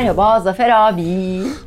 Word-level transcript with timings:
Merhaba 0.00 0.40
Zafer 0.40 0.88
abi. 0.88 1.02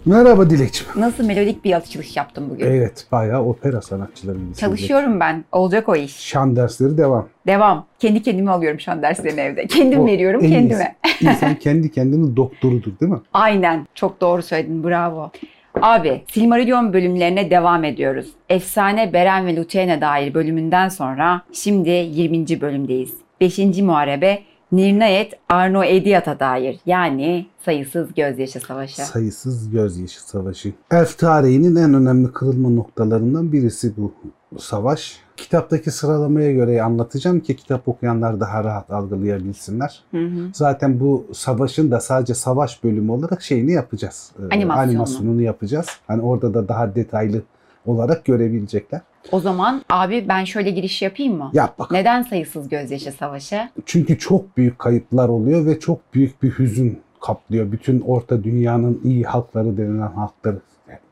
Merhaba 0.05 0.49
Dilekçim. 0.49 0.87
Nasıl 0.95 1.25
melodik 1.25 1.63
bir 1.65 1.73
açılış 1.73 2.17
yaptım 2.17 2.49
bugün? 2.49 2.65
Evet 2.65 3.05
bayağı 3.11 3.43
opera 3.43 3.81
sanatçıları 3.81 4.37
gibi. 4.37 4.55
Çalışıyorum 4.55 5.19
ben. 5.19 5.45
Olacak 5.51 5.89
o 5.89 5.95
iş. 5.95 6.15
Şan 6.19 6.55
dersleri 6.55 6.97
devam. 6.97 7.27
Devam. 7.47 7.85
Kendi 7.99 8.23
kendime 8.23 8.51
alıyorum 8.51 8.79
şu 8.79 8.91
an 8.91 9.01
derslerini 9.01 9.41
evde. 9.41 9.67
Kendim 9.67 9.99
O 9.99 10.05
veriyorum 10.05 10.41
en 10.43 10.51
kendime. 10.51 10.95
İnsan 11.21 11.55
kendi 11.55 11.91
kendinin 11.91 12.35
doktorudur 12.35 12.99
değil 12.99 13.11
mi? 13.11 13.19
Aynen. 13.33 13.87
Çok 13.95 14.21
doğru 14.21 14.41
söyledin. 14.41 14.83
Bravo. 14.83 15.31
Abi, 15.81 16.23
Silmarillion 16.31 16.93
bölümlerine 16.93 17.49
devam 17.49 17.83
ediyoruz. 17.83 18.27
Efsane 18.49 19.13
Beren 19.13 19.45
ve 19.45 19.55
Luthiene'e 19.55 20.01
dair 20.01 20.33
bölümünden 20.33 20.89
sonra 20.89 21.41
şimdi 21.51 21.89
20. 21.89 22.61
bölümdeyiz. 22.61 23.13
5. 23.41 23.57
Muharebe 23.81 24.39
Nirnayet 24.73 25.33
Arno 25.49 25.83
Ediat'a 25.83 26.39
dair 26.39 26.79
yani 26.85 27.45
sayısız 27.65 28.13
gözyaşı 28.13 28.59
savaşı. 28.59 29.05
Sayısız 29.05 29.71
gözyaşı 29.71 30.23
savaşı. 30.27 30.73
Elf 30.91 31.17
tarihinin 31.17 31.75
en 31.75 31.93
önemli 31.93 32.31
kırılma 32.31 32.69
noktalarından 32.69 33.51
birisi 33.51 33.93
bu 33.97 34.13
savaş. 34.57 35.19
Kitaptaki 35.37 35.91
sıralamaya 35.91 36.51
göre 36.51 36.81
anlatacağım 36.81 37.39
ki 37.39 37.55
kitap 37.55 37.87
okuyanlar 37.87 38.39
daha 38.39 38.63
rahat 38.63 38.91
algılayabilsinler. 38.91 40.03
Hı 40.11 40.25
hı. 40.25 40.49
Zaten 40.53 40.99
bu 40.99 41.27
savaşın 41.33 41.91
da 41.91 41.99
sadece 41.99 42.33
savaş 42.33 42.83
bölümü 42.83 43.11
olarak 43.11 43.41
şeyini 43.41 43.71
yapacağız. 43.71 44.31
Ee, 44.39 44.55
Animasyonunu. 44.55 44.79
Animasyonunu 44.79 45.41
yapacağız. 45.41 45.87
Hani 46.07 46.21
orada 46.21 46.53
da 46.53 46.67
daha 46.67 46.95
detaylı 46.95 47.41
olarak 47.85 48.25
görebilecekler. 48.25 49.01
O 49.31 49.39
zaman 49.39 49.81
abi 49.89 50.25
ben 50.29 50.43
şöyle 50.43 50.69
giriş 50.71 51.01
yapayım 51.01 51.37
mı? 51.37 51.49
Yap 51.53 51.79
bakalım. 51.79 52.01
Neden 52.01 52.21
sayısız 52.21 52.69
gözyaşı 52.69 53.11
savaşı? 53.11 53.69
Çünkü 53.85 54.19
çok 54.19 54.57
büyük 54.57 54.79
kayıplar 54.79 55.29
oluyor 55.29 55.65
ve 55.65 55.79
çok 55.79 56.13
büyük 56.13 56.43
bir 56.43 56.51
hüzün 56.51 57.01
kaplıyor. 57.21 57.71
Bütün 57.71 58.01
orta 58.01 58.43
dünyanın 58.43 59.01
iyi 59.03 59.23
halkları 59.23 59.77
denilen 59.77 60.11
halkları. 60.11 60.59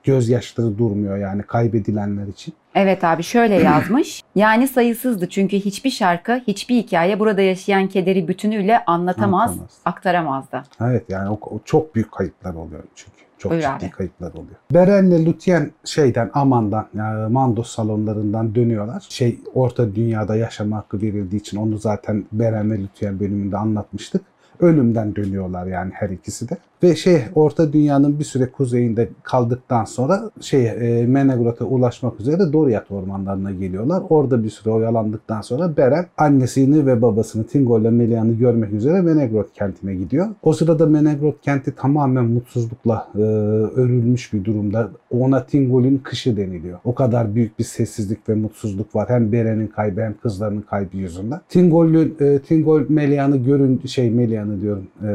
Gözyaşları 0.04 0.78
durmuyor 0.78 1.18
yani 1.18 1.44
kaybedilenler 1.44 2.28
için. 2.28 2.54
Evet 2.76 3.04
abi 3.04 3.24
şöyle 3.24 3.56
yazmış. 3.64 4.22
Yani 4.36 4.68
sayısızdı 4.68 5.30
çünkü 5.30 5.58
hiçbir 5.58 5.90
şarkı, 5.90 6.42
hiçbir 6.48 6.76
hikaye 6.76 7.20
burada 7.20 7.42
yaşayan 7.42 7.88
kederi 7.88 8.28
bütünüyle 8.28 8.86
anlatamaz, 8.86 9.50
Anlatamaz. 9.50 9.78
aktaramazdı. 9.86 10.64
Evet 10.82 11.04
yani 11.10 11.30
o, 11.30 11.40
o 11.42 11.60
çok 11.66 11.96
büyük 11.96 12.12
kayıplar 12.12 12.54
oluyor 12.54 12.84
çünkü. 12.96 13.22
Çok 13.42 13.52
Buyur 13.52 13.62
ciddi 13.62 13.72
abi. 13.72 13.90
kayıplar 13.90 14.32
oluyor. 14.32 14.56
Beren'le 14.72 15.26
Lutien 15.26 15.72
şeyden 15.86 16.32
Aman'dan 16.34 16.88
yani 16.96 17.32
Mandos 17.32 17.76
salonlarından 17.76 18.56
dönüyorlar. 18.56 19.06
Şey 19.10 19.40
orta 19.54 19.96
dünyada 19.96 20.36
yaşama 20.36 20.78
hakkı 20.78 21.02
verildiği 21.02 21.42
için 21.42 21.58
onu 21.58 21.78
zaten 21.78 22.26
Beren 22.32 22.72
ve 22.72 22.82
Lutien 22.82 23.20
bölümünde 23.20 23.58
anlatmıştık. 23.58 24.22
Ölümden 24.60 25.16
dönüyorlar 25.16 25.66
yani 25.66 25.92
her 25.94 26.10
ikisi 26.10 26.50
de. 26.50 26.58
Ve 26.84 26.96
şey 26.96 27.22
Orta 27.36 27.74
Dünya'nın 27.74 28.20
bir 28.20 28.24
süre 28.24 28.52
kuzeyinde 28.52 29.10
kaldıktan 29.24 29.86
sonra 29.86 30.32
şey 30.42 30.68
e, 30.68 31.06
Menegrot'a 31.06 31.66
ulaşmak 31.66 32.20
üzere 32.20 32.54
Doriath 32.54 32.92
ormanlarına 32.92 33.52
geliyorlar. 33.52 34.04
Orada 34.10 34.44
bir 34.44 34.50
süre 34.50 34.70
oyalandıktan 34.70 35.42
sonra 35.42 35.78
Beren 35.78 36.06
annesini 36.18 36.86
ve 36.86 37.02
babasını 37.02 37.44
Tingol 37.44 37.82
ile 37.82 37.90
Melian'ı 37.90 38.34
görmek 38.34 38.74
üzere 38.74 39.02
Menegrot 39.02 39.54
kentine 39.54 39.96
gidiyor. 39.96 40.28
O 40.44 40.54
sırada 40.54 40.86
Menegrot 40.86 41.42
kenti 41.42 41.76
tamamen 41.76 42.26
mutsuzlukla 42.26 43.08
e, 43.16 43.22
örülmüş 43.22 44.34
bir 44.34 44.46
durumda. 44.46 44.92
Ona 45.12 45.46
Tingol'ün 45.46 45.98
kışı 45.98 46.38
deniliyor. 46.38 46.80
O 46.86 46.96
kadar 46.96 47.36
büyük 47.36 47.60
bir 47.60 47.64
sessizlik 47.64 48.30
ve 48.30 48.36
mutsuzluk 48.36 48.96
var. 48.96 49.10
Hem 49.10 49.32
Beren'in 49.32 49.68
kaybı 49.68 50.02
hem 50.02 50.16
kızlarının 50.24 50.62
kaybı 50.62 50.98
yüzünden. 50.98 51.42
Tingol'ün 51.50 52.16
e, 52.20 52.40
Tingol 52.40 52.82
Melian'ı 52.90 53.38
görün 53.38 53.82
şey 53.86 54.12
Melian'ı 54.12 54.62
diyorum. 54.62 54.88
E, 55.04 55.08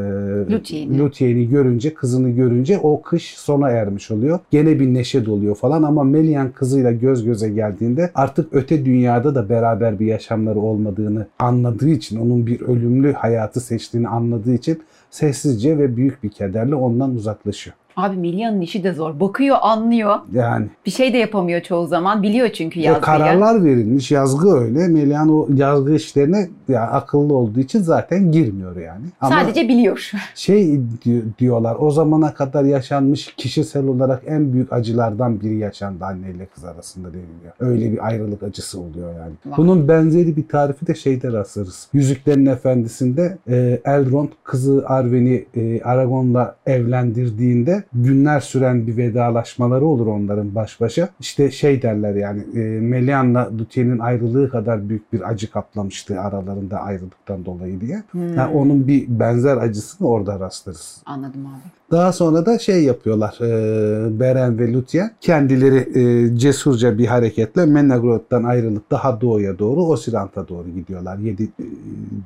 Luthien'i. 0.52 0.98
Luthien'i 0.98 1.48
görünce, 1.56 1.94
kızını 1.94 2.30
görünce 2.30 2.78
o 2.78 3.02
kış 3.02 3.34
sona 3.36 3.68
ermiş 3.68 4.10
oluyor. 4.10 4.38
Gene 4.50 4.80
bir 4.80 4.94
neşe 4.94 5.26
doluyor 5.26 5.54
falan 5.54 5.82
ama 5.82 6.04
Melian 6.04 6.52
kızıyla 6.52 6.92
göz 6.92 7.24
göze 7.24 7.48
geldiğinde 7.48 8.10
artık 8.14 8.48
öte 8.52 8.84
dünyada 8.84 9.34
da 9.34 9.48
beraber 9.48 9.98
bir 10.00 10.06
yaşamları 10.06 10.58
olmadığını 10.58 11.26
anladığı 11.38 11.88
için, 11.88 12.20
onun 12.20 12.46
bir 12.46 12.60
ölümlü 12.60 13.12
hayatı 13.12 13.60
seçtiğini 13.60 14.08
anladığı 14.08 14.54
için 14.54 14.82
sessizce 15.10 15.78
ve 15.78 15.96
büyük 15.96 16.22
bir 16.22 16.28
kederle 16.28 16.74
ondan 16.74 17.14
uzaklaşıyor. 17.14 17.76
Abi 17.96 18.16
Milya'nın 18.16 18.60
işi 18.60 18.84
de 18.84 18.92
zor. 18.92 19.20
Bakıyor, 19.20 19.56
anlıyor. 19.62 20.16
Yani 20.32 20.66
Bir 20.86 20.90
şey 20.90 21.12
de 21.12 21.16
yapamıyor 21.18 21.60
çoğu 21.60 21.86
zaman. 21.86 22.22
Biliyor 22.22 22.48
çünkü 22.48 22.80
ve 22.80 22.84
yazmayı. 22.84 23.02
kararlar 23.02 23.64
verilmiş, 23.64 24.10
yazgı 24.10 24.50
öyle. 24.50 24.88
Melian 24.88 25.28
o 25.28 25.48
yazgı 25.54 25.94
işlerine 25.94 26.48
ya 26.68 26.82
akıllı 26.82 27.34
olduğu 27.34 27.60
için 27.60 27.80
zaten 27.80 28.32
girmiyor 28.32 28.76
yani. 28.76 29.04
Ama 29.20 29.40
Sadece 29.40 29.68
biliyor. 29.68 30.10
şey 30.34 30.80
di- 31.04 31.24
diyorlar 31.38 31.76
o 31.78 31.90
zamana 31.90 32.34
kadar 32.34 32.64
yaşanmış 32.64 33.34
kişisel 33.36 33.86
olarak 33.86 34.22
en 34.26 34.52
büyük 34.52 34.72
acılardan 34.72 35.40
biri 35.40 35.56
yaşandı 35.58 36.04
anneyle 36.04 36.46
kız 36.46 36.64
arasında 36.64 37.08
deniliyor. 37.08 37.52
Öyle 37.60 37.92
bir 37.92 38.06
ayrılık 38.06 38.42
acısı 38.42 38.80
oluyor 38.80 39.14
yani. 39.14 39.32
Vay. 39.46 39.56
Bunun 39.56 39.88
benzeri 39.88 40.36
bir 40.36 40.48
tarifi 40.48 40.86
de 40.86 40.94
şeyde 40.94 41.32
rastlarız. 41.32 41.88
Yüzüklerin 41.92 42.46
Efendisi'nde 42.46 43.38
e, 43.48 43.80
Elrond 43.84 44.28
kızı 44.44 44.84
Arwen'i 44.86 45.44
e, 45.56 45.82
Aragon'la 45.82 46.56
evlendirdiğinde 46.66 47.84
günler 47.92 48.40
süren 48.40 48.86
bir 48.86 48.96
vedalaşmaları 48.96 49.86
olur 49.86 50.06
onların 50.06 50.54
baş 50.54 50.80
başa. 50.80 51.08
İşte 51.20 51.50
şey 51.50 51.82
derler 51.82 52.14
yani 52.14 52.42
e, 52.54 52.58
Melian'la 52.80 53.50
Luthien'in 53.58 53.98
ayrılığı 53.98 54.50
kadar 54.50 54.88
büyük 54.88 55.12
bir 55.12 55.30
acı 55.30 55.50
kaplamıştı 55.50 56.20
aralarında 56.20 56.80
ayrılıktan 56.80 57.44
dolayı 57.44 57.80
diye. 57.80 58.02
Hmm. 58.10 58.34
Yani 58.34 58.54
onun 58.54 58.86
bir 58.86 59.04
benzer 59.08 59.56
acısını 59.56 60.08
orada 60.08 60.40
rastlarız. 60.40 61.02
Anladım 61.06 61.46
abi. 61.46 61.70
Daha 61.90 62.12
sonra 62.12 62.46
da 62.46 62.58
şey 62.58 62.84
yapıyorlar. 62.84 63.38
E, 63.40 64.20
Beren 64.20 64.58
ve 64.58 64.72
Luthien 64.72 65.10
kendileri 65.20 65.98
e, 65.98 66.36
cesurca 66.38 66.98
bir 66.98 67.06
hareketle 67.06 67.66
Menegroth'tan 67.66 68.44
ayrılıp 68.44 68.90
daha 68.90 69.20
doğuya 69.20 69.58
doğru 69.58 69.84
Osirant'a 69.84 70.48
doğru 70.48 70.68
gidiyorlar. 70.70 71.18
Yedi 71.18 71.42
e, 71.44 71.64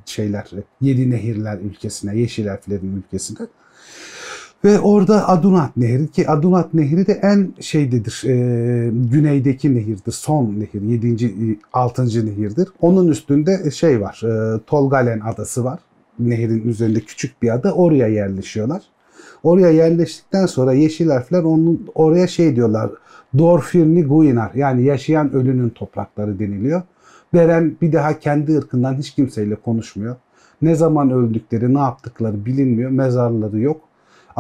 şeyler, 0.07 0.51
yedi 0.81 1.11
nehirler 1.11 1.59
ülkesine, 1.59 2.19
yeşil 2.19 2.47
elflerin 2.47 2.97
ülkesine. 2.97 3.47
Ve 4.65 4.81
orada 4.81 5.29
Adunat 5.29 5.77
Nehri 5.77 6.09
ki 6.09 6.31
Adunat 6.31 6.75
Nehri 6.75 7.07
de 7.07 7.13
en 7.13 7.55
şeydedir, 7.61 8.23
e, 8.27 8.91
güneydeki 8.93 9.75
nehirdir, 9.75 10.13
son 10.13 10.61
nehir, 10.61 10.83
7. 10.83 11.59
6. 11.73 12.27
nehirdir. 12.27 12.69
Onun 12.81 13.09
üstünde 13.09 13.71
şey 13.71 14.01
var, 14.01 14.23
e, 14.25 14.61
Tolgalen 14.67 15.21
adası 15.21 15.65
var. 15.65 15.81
Nehrin 16.19 16.69
üzerinde 16.69 17.01
küçük 17.01 17.43
bir 17.43 17.55
ada, 17.55 17.73
oraya 17.73 18.07
yerleşiyorlar. 18.07 18.83
Oraya 19.43 19.71
yerleştikten 19.71 20.47
sonra 20.47 20.73
yeşil 20.73 21.11
harfler 21.11 21.43
onun 21.43 21.89
oraya 21.95 22.27
şey 22.27 22.57
diyorlar. 22.57 22.91
Dorfirni 23.39 24.05
Guinar 24.05 24.51
yani 24.55 24.83
yaşayan 24.83 25.33
ölünün 25.33 25.69
toprakları 25.69 26.39
deniliyor. 26.39 26.83
Beren 27.35 27.77
bir 27.83 27.93
daha 27.93 28.19
kendi 28.19 28.59
ırkından 28.59 28.95
hiç 28.95 29.11
kimseyle 29.11 29.55
konuşmuyor. 29.55 30.17
Ne 30.63 30.75
zaman 30.75 31.11
öldükleri, 31.11 31.75
ne 31.75 31.79
yaptıkları 31.79 32.47
bilinmiyor. 32.47 32.91
Mezarları 32.91 33.61
yok. 33.61 33.90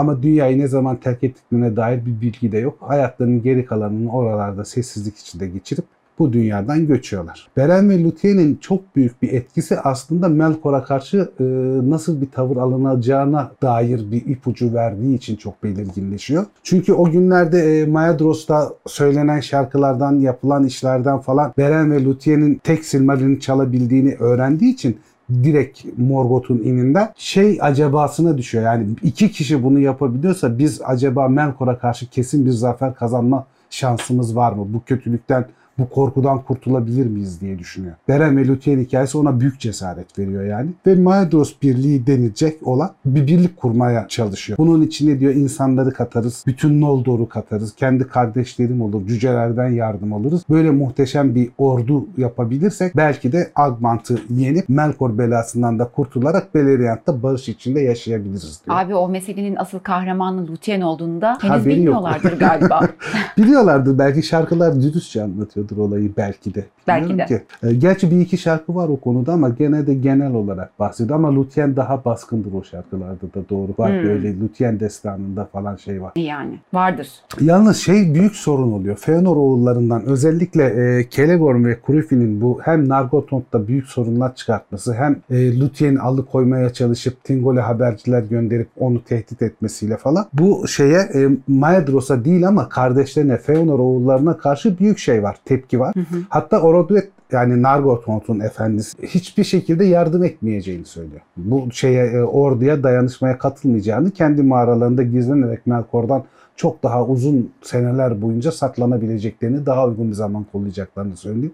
Ama 0.00 0.22
dünyayı 0.22 0.58
ne 0.58 0.68
zaman 0.68 0.96
terk 0.96 1.24
ettiklerine 1.24 1.76
dair 1.76 2.06
bir 2.06 2.20
bilgi 2.20 2.52
de 2.52 2.58
yok. 2.58 2.76
Hayatlarının 2.80 3.42
geri 3.42 3.64
kalanını 3.64 4.12
oralarda 4.12 4.64
sessizlik 4.64 5.18
içinde 5.18 5.48
geçirip 5.48 5.84
bu 6.18 6.32
dünyadan 6.32 6.86
göçüyorlar. 6.86 7.48
Beren 7.56 7.90
ve 7.90 8.02
Luthien'in 8.02 8.56
çok 8.56 8.96
büyük 8.96 9.22
bir 9.22 9.32
etkisi 9.32 9.80
aslında 9.80 10.28
Melkor'a 10.28 10.84
karşı 10.84 11.30
e, 11.40 11.44
nasıl 11.90 12.20
bir 12.20 12.30
tavır 12.30 12.56
alınacağına 12.56 13.52
dair 13.62 14.12
bir 14.12 14.26
ipucu 14.26 14.74
verdiği 14.74 15.16
için 15.16 15.36
çok 15.36 15.62
belirginleşiyor. 15.62 16.46
Çünkü 16.62 16.92
o 16.92 17.10
günlerde 17.10 17.80
e, 17.80 17.86
Maedros'ta 17.86 18.72
söylenen 18.86 19.40
şarkılardan, 19.40 20.12
yapılan 20.12 20.64
işlerden 20.64 21.18
falan 21.18 21.52
Beren 21.58 21.92
ve 21.92 22.04
Luthien'in 22.04 22.54
tek 22.54 22.84
Silmaril'ini 22.84 23.40
çalabildiğini 23.40 24.14
öğrendiği 24.14 24.74
için 24.74 24.98
direkt 25.44 25.84
Morgoth'un 25.98 26.58
ininden 26.58 27.12
şey 27.16 27.58
acabasına 27.60 28.38
düşüyor. 28.38 28.64
Yani 28.64 28.86
iki 29.02 29.30
kişi 29.30 29.64
bunu 29.64 29.80
yapabiliyorsa 29.80 30.58
biz 30.58 30.80
acaba 30.84 31.28
Melkor'a 31.28 31.78
karşı 31.78 32.10
kesin 32.10 32.46
bir 32.46 32.50
zafer 32.50 32.94
kazanma 32.94 33.46
şansımız 33.70 34.36
var 34.36 34.52
mı? 34.52 34.66
Bu 34.68 34.84
kötülükten 34.84 35.46
bu 35.80 35.88
korkudan 35.88 36.42
kurtulabilir 36.42 37.06
miyiz 37.06 37.40
diye 37.40 37.58
düşünüyor. 37.58 37.94
Beren 38.08 38.36
ve 38.36 38.42
Lúthien 38.42 38.80
hikayesi 38.80 39.18
ona 39.18 39.40
büyük 39.40 39.60
cesaret 39.60 40.18
veriyor 40.18 40.44
yani. 40.44 40.70
Ve 40.86 40.94
Maedhros 40.94 41.54
Birliği 41.62 42.06
denilecek 42.06 42.66
olan 42.66 42.90
bir 43.04 43.26
birlik 43.26 43.56
kurmaya 43.56 44.08
çalışıyor. 44.08 44.58
Bunun 44.58 44.82
içine 44.82 45.20
diyor 45.20 45.34
insanları 45.34 45.92
katarız, 45.92 46.44
bütün 46.46 46.80
Noldor'u 46.80 47.28
katarız, 47.28 47.74
kendi 47.74 48.08
kardeşlerim 48.08 48.82
olur, 48.82 49.06
cücelerden 49.06 49.68
yardım 49.68 50.12
alırız. 50.12 50.42
Böyle 50.50 50.70
muhteşem 50.70 51.34
bir 51.34 51.50
ordu 51.58 52.06
yapabilirsek 52.16 52.96
belki 52.96 53.32
de 53.32 53.50
Agmant'ı 53.54 54.18
yenip 54.30 54.68
Melkor 54.68 55.18
belasından 55.18 55.78
da 55.78 55.84
kurtularak 55.84 56.54
Beleriand'da 56.54 57.22
barış 57.22 57.48
içinde 57.48 57.80
yaşayabiliriz 57.80 58.60
diyor. 58.66 58.76
Abi 58.80 58.94
o 58.94 59.08
meselenin 59.08 59.56
asıl 59.56 59.78
kahramanı 59.78 60.46
Lúthien 60.46 60.82
olduğunu 60.82 61.20
da 61.20 61.38
henüz 61.40 61.54
Haberi 61.54 61.68
yok. 61.68 61.76
bilmiyorlardır 61.76 62.38
galiba. 62.38 62.80
Biliyorlardır 63.38 63.98
belki 63.98 64.22
şarkılar 64.22 64.82
dürüstçe 64.82 65.22
anlatıyordur 65.22 65.69
şarkıdır 65.70 65.82
olayı 65.82 66.10
belki 66.16 66.54
de. 66.54 66.64
Belki 66.88 67.08
Bilmiyorum 67.08 67.34
de. 67.34 67.38
Ki. 67.38 67.68
E, 67.68 67.74
gerçi 67.74 68.10
bir 68.10 68.20
iki 68.20 68.38
şarkı 68.38 68.74
var 68.74 68.88
o 68.88 68.96
konuda 68.96 69.32
ama 69.32 69.48
gene 69.48 69.86
de 69.86 69.94
genel 69.94 70.34
olarak 70.34 70.78
bahsediyor. 70.78 71.18
Ama 71.18 71.34
Lutyen 71.34 71.76
daha 71.76 72.04
baskındır 72.04 72.52
o 72.52 72.64
şarkılarda 72.64 73.26
da 73.34 73.48
doğru. 73.50 73.72
Var 73.78 73.90
Hmm. 73.90 74.08
böyle 74.08 74.40
Lutyen 74.40 74.80
destanında 74.80 75.44
falan 75.44 75.76
şey 75.76 76.02
var. 76.02 76.12
Yani 76.16 76.58
vardır. 76.72 77.08
Yalnız 77.40 77.76
şey 77.76 78.14
büyük 78.14 78.36
sorun 78.36 78.72
oluyor. 78.72 78.96
Feanor 78.96 79.36
oğullarından 79.36 80.04
özellikle 80.06 80.64
e, 80.64 81.08
Kelegorm 81.08 81.64
ve 81.64 81.80
Kurufi'nin 81.80 82.40
bu 82.40 82.60
hem 82.62 82.88
Nargothrond'da 82.88 83.68
büyük 83.68 83.86
sorunlar 83.86 84.34
çıkartması 84.34 84.94
hem 84.94 85.16
e, 85.30 85.60
Lutyen'i 85.60 86.00
alıkoymaya 86.00 86.72
çalışıp 86.72 87.24
Tingol'e 87.24 87.60
haberciler 87.60 88.22
gönderip 88.22 88.68
onu 88.78 89.04
tehdit 89.04 89.42
etmesiyle 89.42 89.96
falan 89.96 90.26
bu 90.32 90.68
şeye 90.68 90.98
e, 90.98 91.28
Maedros'a 91.48 92.24
değil 92.24 92.48
ama 92.48 92.68
kardeşlerine 92.68 93.36
Feanor 93.36 93.78
oğullarına 93.78 94.36
karşı 94.36 94.78
büyük 94.78 94.98
şey 94.98 95.22
var. 95.22 95.36
Tepki 95.44 95.59
var. 95.78 95.94
Hı 95.94 96.00
hı. 96.00 96.22
Hatta 96.28 96.60
Oroduet 96.60 97.08
yani 97.32 97.62
Nargothrond'un 97.62 98.40
efendisi 98.40 99.06
hiçbir 99.06 99.44
şekilde 99.44 99.84
yardım 99.84 100.24
etmeyeceğini 100.24 100.84
söylüyor. 100.84 101.20
Bu 101.36 101.72
şeye 101.72 102.06
e, 102.06 102.22
orduya 102.22 102.82
dayanışmaya 102.82 103.38
katılmayacağını 103.38 104.10
kendi 104.10 104.42
mağaralarında 104.42 105.02
gizlenerek 105.02 105.66
Melkor'dan 105.66 106.24
çok 106.56 106.82
daha 106.82 107.06
uzun 107.06 107.50
seneler 107.62 108.22
boyunca 108.22 108.52
saklanabileceklerini 108.52 109.66
daha 109.66 109.86
uygun 109.88 110.08
bir 110.08 110.14
zaman 110.14 110.46
kollayacaklarını 110.52 111.16
söylüyor. 111.16 111.52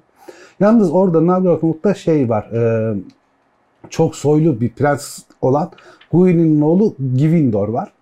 Yalnız 0.60 0.90
orada 0.90 1.26
Nargothrond'da 1.26 1.94
şey 1.94 2.28
var. 2.28 2.44
e, 2.52 2.94
çok 3.90 4.16
soylu 4.16 4.60
bir 4.60 4.68
prens 4.68 5.18
olan 5.40 5.70
Guin'in 6.12 6.60
oğlu 6.60 6.94
Givindor 7.16 7.68
var. 7.68 7.92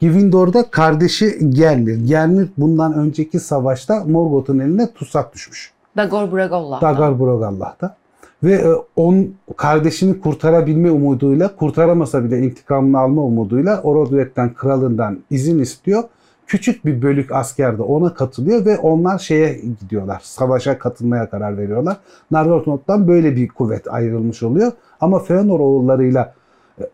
Givindor'da 0.00 0.70
kardeşi 0.70 1.50
Gelmir. 1.50 2.06
Gelmir 2.06 2.48
bundan 2.58 2.94
önceki 2.94 3.40
savaşta 3.40 4.04
Morgoth'un 4.04 4.58
eline 4.58 4.92
tutsak 4.92 5.34
düşmüş. 5.34 5.72
Dagor 5.96 6.32
Bragolla. 6.32 6.80
Dagar 6.80 7.20
Brogallah'ta. 7.20 7.96
Ve 8.42 8.52
e, 8.52 8.66
on 8.96 9.28
kardeşini 9.56 10.20
kurtarabilme 10.20 10.90
umuduyla, 10.90 11.56
kurtaramasa 11.56 12.24
bile 12.24 12.38
intikamını 12.38 12.98
alma 12.98 13.22
umuduyla 13.22 13.82
Oroduet'ten, 13.82 14.54
kralından 14.54 15.18
izin 15.30 15.58
istiyor. 15.58 16.02
Küçük 16.46 16.84
bir 16.84 17.02
bölük 17.02 17.32
asker 17.32 17.78
de 17.78 17.82
ona 17.82 18.14
katılıyor 18.14 18.64
ve 18.64 18.78
onlar 18.78 19.18
şeye 19.18 19.60
gidiyorlar. 19.80 20.20
Savaşa 20.22 20.78
katılmaya 20.78 21.30
karar 21.30 21.58
veriyorlar. 21.58 21.96
Nargothrond'dan 22.30 23.08
böyle 23.08 23.36
bir 23.36 23.48
kuvvet 23.48 23.92
ayrılmış 23.92 24.42
oluyor. 24.42 24.72
Ama 25.00 25.18
Feanor 25.18 25.60
oğullarıyla 25.60 26.34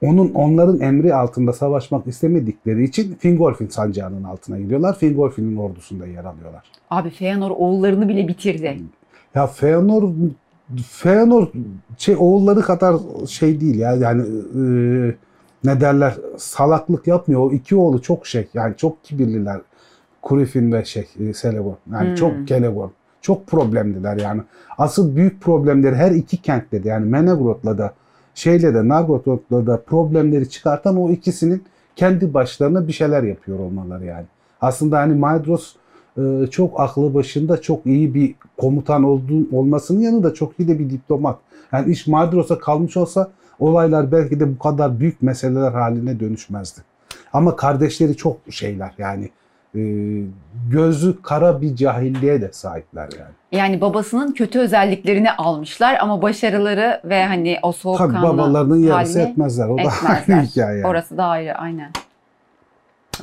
onun 0.03 0.35
onların 0.35 0.81
emri 0.81 1.15
altında 1.15 1.53
savaşmak 1.53 2.07
istemedikleri 2.07 2.85
için 2.85 3.15
Fingolfin 3.15 3.69
sancağının 3.69 4.25
altına 4.25 4.59
gidiyorlar. 4.59 4.99
Fingolfin'in 4.99 5.57
ordusunda 5.57 6.07
yer 6.07 6.25
alıyorlar. 6.25 6.63
Abi 6.91 7.11
Feanor 7.11 7.51
oğullarını 7.51 8.09
bile 8.09 8.29
bitirdi. 8.29 8.79
Ya 9.35 9.47
Feanor 9.47 10.11
Feanor 10.91 11.49
şey 11.99 12.17
oğulları 12.19 12.61
kadar 12.61 12.97
şey 13.29 13.61
değil 13.61 13.79
ya 13.79 13.93
yani 13.95 14.23
e, 14.23 14.63
ne 15.65 15.81
derler 15.81 16.15
salaklık 16.37 17.07
yapmıyor. 17.07 17.41
O 17.41 17.53
iki 17.53 17.77
oğlu 17.77 18.03
çok 18.03 18.27
şey 18.27 18.49
yani 18.55 18.75
çok 18.77 19.05
kibirliler. 19.05 19.61
Kurifin 20.23 20.73
ve 20.73 20.85
şey 20.85 21.09
e, 21.21 21.33
Celeborn. 21.33 21.75
Yani 21.93 22.09
Hmm. 22.09 22.15
çok 22.15 22.49
Celeborn. 22.49 22.89
Çok 23.21 23.47
problemliler 23.47 24.17
yani. 24.17 24.43
Asıl 24.79 25.17
büyük 25.17 25.41
problemleri 25.41 25.95
her 25.97 26.11
iki 26.11 26.37
kentte 26.37 26.85
de 26.85 26.89
yani 26.89 27.07
Menegroth'la 27.07 27.79
da 27.79 27.95
şeyle 28.35 28.75
de 28.75 28.89
Nargothrond'la 28.89 29.67
da 29.67 29.83
problemleri 29.83 30.51
çıkartan 30.51 30.97
o 30.97 31.11
ikisinin 31.11 31.65
kendi 31.97 32.35
başlarına 32.35 32.89
bir 32.89 32.93
şeyler 32.93 33.23
yapıyor 33.23 33.59
olmaları 33.59 34.05
yani. 34.05 34.27
Aslında 34.61 34.99
hani 34.99 35.15
Maedros 35.15 35.75
e, 36.19 36.47
çok 36.51 36.81
aklı 36.81 37.15
başında 37.15 37.61
çok 37.61 37.87
iyi 37.87 38.15
bir 38.15 38.35
komutan 38.57 39.05
olduğu 39.05 39.57
olmasının 39.57 40.01
yanında 40.01 40.35
çok 40.35 40.61
iyi 40.61 40.69
de 40.69 40.79
bir 40.79 40.91
diplomat. 40.91 41.39
Yani 41.73 41.93
iş 41.93 42.07
Maedros'a 42.07 42.59
kalmış 42.59 42.97
olsa 42.97 43.31
olaylar 43.59 44.13
belki 44.13 44.41
de 44.41 44.55
bu 44.55 44.59
kadar 44.59 45.01
büyük 45.01 45.23
meseleler 45.23 45.73
haline 45.73 46.21
dönüşmezdi. 46.21 46.81
Ama 47.33 47.57
kardeşleri 47.57 48.17
çok 48.17 48.37
şeyler 48.51 48.95
yani 48.99 49.31
gözü 50.71 51.23
kara 51.23 51.61
bir 51.61 51.77
cahilliğe 51.77 52.41
de 52.41 52.53
sahipler 52.53 53.09
yani. 53.19 53.33
Yani 53.53 53.81
babasının 53.81 54.33
kötü 54.33 54.59
özelliklerini 54.59 55.33
almışlar 55.33 55.99
ama 56.01 56.23
başarıları 56.23 57.01
ve 57.05 57.25
hani 57.25 57.59
o 57.63 57.73
Tabii 57.73 57.81
soğukkanlı 57.81 58.23
babalarının 58.23 58.77
yarısı 58.77 59.21
etmezler. 59.21 59.69
O 59.69 59.79
da 59.79 59.83
etmezler. 59.83 60.37
ayrı 60.37 60.47
hikaye. 60.47 60.79
yani. 60.79 60.87
Orası 60.87 61.17
da 61.17 61.25
ayrı 61.25 61.55
aynen. 61.55 61.91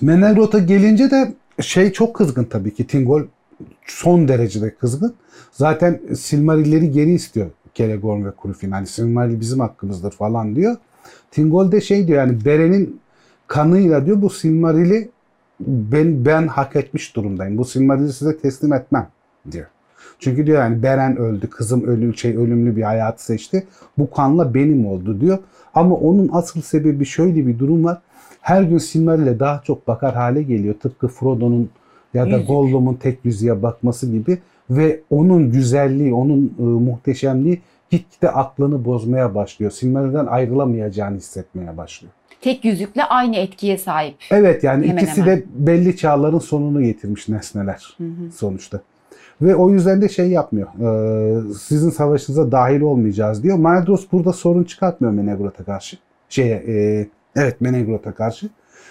Menegroth'a 0.02 0.60
gelince 0.60 1.12
de 1.12 1.34
şey 1.62 1.92
çok 1.92 2.16
kızgın 2.16 2.44
tabii 2.44 2.74
ki. 2.74 2.88
Tingol 2.88 3.22
son 3.86 4.28
derecede 4.28 4.76
kızgın. 4.76 5.16
Zaten 5.52 6.00
Silmarilleri 6.16 6.92
geri 6.92 7.12
istiyor 7.12 7.48
Kelegorm 7.74 8.26
ve 8.26 8.32
Kurufin. 8.32 8.72
Hani 8.72 8.88
Silmaril 8.88 9.40
bizim 9.40 9.60
hakkımızdır 9.60 10.12
falan 10.12 10.56
diyor. 10.56 10.76
Tingol 11.32 11.72
de 11.72 11.82
şey 11.82 12.08
diyor 12.08 12.20
yani 12.20 12.46
Beren'in 12.46 13.00
kanıyla 13.48 14.06
diyor 14.06 14.22
bu 14.22 14.30
Silmaril'i 14.30 15.10
ben, 15.60 16.26
ben 16.26 16.48
hak 16.48 16.76
etmiş 16.76 17.16
durumdayım. 17.16 17.58
Bu 17.58 17.66
Silmaril'i 17.66 18.14
size 18.14 18.38
teslim 18.38 18.74
etmem 18.74 19.08
diyor. 19.52 19.68
Çünkü 20.20 20.46
diyor 20.48 20.60
yani 20.60 20.84
Beren 20.84 21.18
öldü, 21.18 21.50
kızım 21.50 21.84
ölü, 21.84 22.18
şey 22.18 22.38
ölümlü 22.38 22.76
bir 22.76 22.82
hayat 22.82 23.22
seçti. 23.22 23.68
Bu 23.98 24.12
kanla 24.12 24.54
benim 24.54 24.86
oldu 24.86 25.22
diyor. 25.22 25.38
Ama 25.74 25.96
onun 25.96 26.30
asıl 26.34 26.62
sebebi 26.62 27.06
şöyle 27.06 27.48
bir 27.48 27.60
durum 27.60 27.84
var. 27.84 28.02
Her 28.42 28.64
gün 28.64 28.78
Silmaril'e 28.78 29.40
daha 29.40 29.62
çok 29.64 29.88
bakar 29.88 30.16
hale 30.16 30.44
geliyor. 30.44 30.76
Tıpkı 30.82 31.08
Frodo'nun 31.08 31.70
ya 32.14 32.32
da. 32.32 32.38
Gollum'un 32.38 32.94
tek 32.94 33.26
yüzüğe 33.26 33.62
bakması 33.62 34.12
gibi 34.12 34.38
ve 34.70 35.00
onun 35.10 35.52
güzelliği, 35.52 36.14
onun 36.14 36.54
e, 36.60 36.62
muhteşemliği 36.62 37.62
gitgide 37.90 38.32
aklını 38.32 38.86
bozmaya 38.86 39.36
başlıyor. 39.36 39.72
Silmaril'den 39.72 40.26
ayrılamayacağını 40.26 41.18
hissetmeye 41.18 41.78
başlıyor. 41.78 42.14
Tek 42.42 42.66
yüzükle 42.66 43.04
aynı 43.04 43.36
etkiye 43.36 43.78
sahip. 43.78 44.16
Evet 44.32 44.64
yani 44.64 44.88
Hemen 44.88 45.04
ikisi 45.04 45.22
hemen. 45.22 45.38
de 45.38 45.44
belli 45.56 45.98
çağların 45.98 46.40
sonunu 46.40 46.82
getirmiş 46.84 47.28
nesneler 47.30 47.96
Hı 47.98 48.04
hı. 48.04 48.32
sonuçta. 48.38 48.80
Ve 49.42 49.56
o 49.56 49.70
yüzden 49.72 50.02
de 50.02 50.10
şey 50.10 50.28
yapmıyor. 50.30 50.68
e, 50.68 51.54
sizin 51.54 51.90
savaşınıza 51.90 52.52
dahil 52.52 52.82
olmayacağız 52.82 53.44
diyor. 53.44 53.58
Maedros 53.58 54.06
burada 54.12 54.34
sorun 54.34 54.64
çıkartmıyor 54.64 55.14
Menegroth'a 55.14 55.64
karşı. 55.64 55.98
Şeye, 56.30 56.64
e, 56.68 57.08
evet 57.36 57.62
Menegroth'a 57.62 58.12
karşı. 58.12 58.50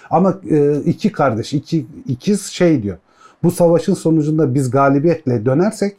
Ama 0.09 0.39
e, 0.51 0.75
iki 0.85 1.11
kardeş, 1.11 1.53
iki 1.53 1.85
ikiz 2.07 2.45
şey 2.45 2.83
diyor. 2.83 2.97
Bu 3.43 3.51
savaşın 3.51 3.93
sonucunda 3.93 4.53
biz 4.53 4.71
galibiyetle 4.71 5.45
dönersek 5.45 5.97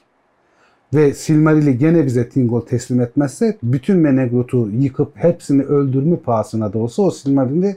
ve 0.95 1.15
Silmaril'i 1.15 1.79
gene 1.79 2.07
bize 2.07 2.29
Tingol 2.29 2.61
teslim 2.61 3.01
etmezse 3.01 3.57
bütün 3.63 3.97
Menegroth'u 3.97 4.71
yıkıp 4.71 5.13
hepsini 5.15 5.63
öldürme 5.63 6.17
pahasına 6.17 6.73
da 6.73 6.79
olsa 6.79 7.03
o 7.03 7.11
Silmaril'i 7.11 7.77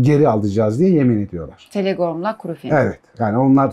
geri 0.00 0.28
alacağız 0.28 0.78
diye 0.78 0.90
yemin 0.90 1.26
ediyorlar. 1.26 1.68
Telegorm'la 1.72 2.36
Kurufin. 2.38 2.70
Evet. 2.70 3.00
Yani 3.18 3.38
onlar 3.38 3.72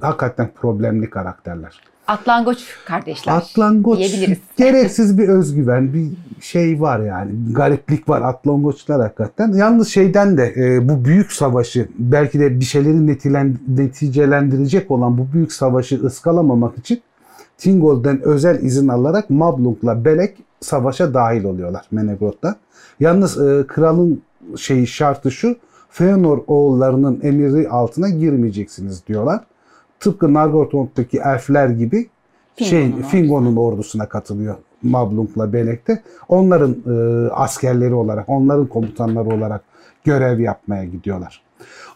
hakikaten 0.00 0.50
problemli 0.54 1.10
karakterler. 1.10 1.80
Atlangoç 2.08 2.58
kardeşler. 2.86 3.32
Atlangoç 3.32 3.98
diyebiliriz. 3.98 4.38
gereksiz 4.56 5.18
bir 5.18 5.28
özgüven, 5.28 5.92
bir 5.94 6.08
şey 6.40 6.80
var 6.80 7.00
yani. 7.00 7.30
Gariplik 7.52 8.08
var 8.08 8.22
Atlangoçlar 8.22 9.00
hakikaten. 9.00 9.52
Yalnız 9.52 9.88
şeyden 9.88 10.36
de 10.36 10.54
e, 10.56 10.88
bu 10.88 11.04
büyük 11.04 11.32
savaşı 11.32 11.88
belki 11.98 12.40
de 12.40 12.60
bir 12.60 12.64
şeyleri 12.64 12.96
netilen- 12.96 13.56
neticelendirecek 13.68 14.90
olan 14.90 15.18
bu 15.18 15.32
büyük 15.32 15.52
savaşı 15.52 15.96
ıskalamamak 15.96 16.78
için 16.78 17.02
Tingol'den 17.60 18.22
özel 18.22 18.62
izin 18.62 18.88
alarak 18.88 19.30
Mablung'la 19.30 20.04
Belek 20.04 20.36
savaşa 20.60 21.14
dahil 21.14 21.44
oluyorlar 21.44 21.86
Menegroth'ta. 21.90 22.56
Yalnız 23.00 23.40
e, 23.40 23.66
kralın 23.66 24.22
şeyi 24.56 24.86
şartı 24.86 25.30
şu 25.30 25.56
Feanor 25.90 26.38
oğullarının 26.46 27.20
emiri 27.22 27.68
altına 27.68 28.08
girmeyeceksiniz 28.08 29.06
diyorlar. 29.06 29.40
Tıpkı 30.00 30.34
Nargothrond'daki 30.34 31.18
elfler 31.18 31.68
gibi 31.68 32.08
şey 32.56 32.82
Fingon'un 32.82 33.02
Fingon'un 33.02 33.56
ordusuna 33.56 34.08
katılıyor 34.08 34.54
Mablung'la 34.82 35.52
Belek'te. 35.52 36.02
Onların 36.28 36.76
e, 36.86 37.30
askerleri 37.30 37.94
olarak, 37.94 38.28
onların 38.28 38.66
komutanları 38.66 39.28
olarak 39.28 39.60
görev 40.04 40.40
yapmaya 40.40 40.84
gidiyorlar. 40.84 41.42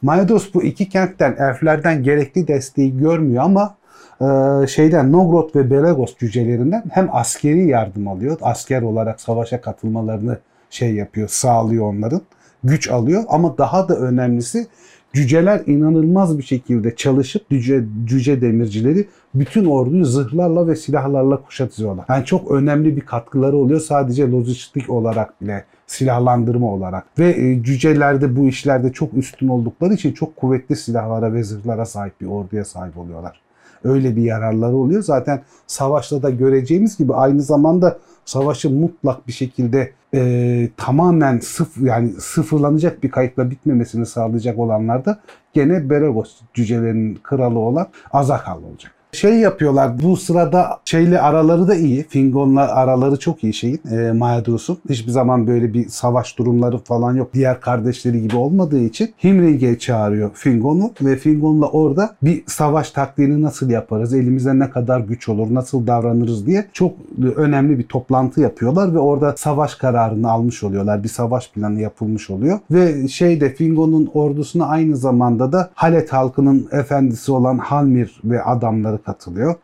Maedos 0.02 0.54
bu 0.54 0.62
iki 0.62 0.88
kentten 0.88 1.37
elflerden 1.38 2.02
gerekli 2.02 2.49
desteği 2.49 2.99
görmüyor 2.99 3.44
ama 3.44 3.75
e, 4.21 4.66
şeyden 4.66 5.12
Nogrod 5.12 5.54
ve 5.54 5.71
Belegos 5.71 6.16
cücelerinden 6.18 6.85
hem 6.90 7.09
askeri 7.12 7.68
yardım 7.68 8.09
alıyor. 8.09 8.38
Asker 8.42 8.83
olarak 8.83 9.21
savaşa 9.21 9.61
katılmalarını 9.61 10.38
şey 10.71 10.94
yapıyor, 10.94 11.28
sağlıyor 11.28 11.87
onların. 11.87 12.21
Güç 12.64 12.90
alıyor 12.90 13.25
ama 13.28 13.59
daha 13.59 13.88
da 13.88 13.97
önemlisi 13.97 14.66
cüceler 15.12 15.62
inanılmaz 15.66 16.38
bir 16.38 16.42
şekilde 16.42 16.97
çalışıp 16.97 17.50
cüce, 17.50 17.85
cüce 18.04 18.40
demircileri 18.40 19.09
bütün 19.35 19.64
orduyu 19.64 20.04
zırhlarla 20.04 20.66
ve 20.66 20.76
silahlarla 20.76 21.42
kuşatıyorlar. 21.42 22.04
Yani 22.09 22.25
çok 22.25 22.50
önemli 22.50 22.97
bir 22.97 23.00
katkıları 23.00 23.56
oluyor 23.56 23.80
sadece 23.80 24.30
lojistik 24.30 24.90
olarak 24.90 25.40
bile 25.42 25.64
silahlandırma 25.87 26.73
olarak. 26.73 27.04
Ve 27.18 27.30
e, 27.30 27.62
cücelerde 27.62 28.37
bu 28.37 28.49
işlerde 28.49 28.92
çok 28.92 29.14
üstün 29.14 29.49
oldukları 29.49 29.94
için 29.94 30.12
çok 30.12 30.37
kuvvetli 30.37 30.76
silahlara 30.76 31.33
ve 31.33 31.42
zırhlara 31.42 31.85
sahip 31.85 32.21
bir 32.21 32.26
orduya 32.26 32.64
sahip 32.64 32.99
oluyorlar. 32.99 33.43
Öyle 33.84 34.16
bir 34.16 34.22
yararları 34.22 34.76
oluyor. 34.76 35.02
Zaten 35.02 35.42
savaşta 35.66 36.22
da 36.22 36.30
göreceğimiz 36.30 36.98
gibi 36.98 37.14
aynı 37.14 37.42
zamanda 37.42 37.98
savaşın 38.24 38.80
mutlak 38.80 39.28
bir 39.28 39.32
şekilde 39.32 39.92
e, 40.14 40.68
tamamen 40.76 41.38
sıf 41.38 41.76
yani 41.82 42.08
sıfırlanacak 42.08 43.02
bir 43.02 43.10
kayıpla 43.10 43.50
bitmemesini 43.50 44.06
sağlayacak 44.06 44.58
olanlar 44.58 45.04
da 45.04 45.20
gene 45.52 45.90
Beregos 45.90 46.40
cücelerinin 46.54 47.18
kralı 47.22 47.58
olan 47.58 47.86
Azakal 48.12 48.62
olacak 48.62 48.92
şey 49.14 49.35
yapıyorlar. 49.35 50.02
Bu 50.02 50.16
sırada 50.16 50.78
şeyle 50.85 51.21
araları 51.21 51.68
da 51.68 51.75
iyi. 51.75 52.02
Fingon'la 52.09 52.75
araları 52.75 53.18
çok 53.18 53.44
iyi 53.44 53.54
şeyin. 53.54 53.80
E, 53.90 54.12
Maedrus'un. 54.12 54.78
Hiçbir 54.88 55.12
zaman 55.12 55.47
böyle 55.47 55.75
bir 55.75 55.88
savaş 55.88 56.38
durumları 56.38 56.78
falan 56.78 57.14
yok. 57.16 57.35
Diğer 57.35 57.61
kardeşleri 57.61 58.23
gibi 58.23 58.37
olmadığı 58.37 58.80
için 58.80 59.14
Himring'e 59.25 59.78
çağırıyor 59.78 60.30
Fingon'u 60.35 60.92
ve 61.02 61.16
Fingon'la 61.16 61.66
orada 61.66 62.16
bir 62.23 62.42
savaş 62.47 62.90
taktiğini 62.90 63.42
nasıl 63.42 63.71
yaparız? 63.71 64.14
Elimizde 64.14 64.59
ne 64.59 64.71
kadar 64.71 65.00
güç 65.00 65.28
olur? 65.28 65.54
Nasıl 65.54 65.87
davranırız 65.87 66.47
diye 66.47 66.66
çok 66.73 66.92
önemli 67.37 67.78
bir 67.78 67.83
toplantı 67.83 68.40
yapıyorlar 68.40 68.94
ve 68.94 68.99
orada 68.99 69.35
savaş 69.37 69.75
kararını 69.75 70.30
almış 70.30 70.64
oluyorlar. 70.64 71.02
Bir 71.02 71.09
savaş 71.09 71.50
planı 71.50 71.80
yapılmış 71.80 72.30
oluyor. 72.30 72.59
Ve 72.71 73.09
şeyde 73.09 73.54
Fingon'un 73.54 74.11
ordusuna 74.14 74.66
aynı 74.66 74.97
zamanda 74.97 75.52
da 75.52 75.71
Halet 75.75 76.12
halkının 76.12 76.68
efendisi 76.73 77.33
olan 77.33 77.59
Halmir 77.59 78.21
ve 78.25 78.42
adamları 78.42 78.99
katılıyor. 79.04 79.54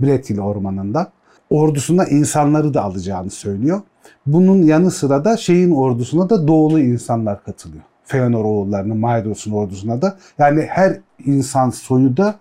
Bretil 0.00 0.40
ormanında. 0.40 1.12
Ordusuna 1.50 2.04
insanları 2.04 2.74
da 2.74 2.82
alacağını 2.82 3.30
söylüyor. 3.30 3.80
Bunun 4.26 4.62
yanı 4.62 4.90
sıra 4.90 5.24
da 5.24 5.36
şeyin 5.36 5.70
ordusuna 5.70 6.30
da 6.30 6.48
doğulu 6.48 6.80
insanlar 6.80 7.44
katılıyor. 7.44 7.82
Feanor 8.04 8.44
oğullarının 8.44 8.96
Maedos'un 8.96 9.52
ordusuna 9.52 10.02
da. 10.02 10.18
Yani 10.38 10.62
her 10.68 11.00
insan 11.24 11.70
soyu 11.70 12.16
da 12.16 12.34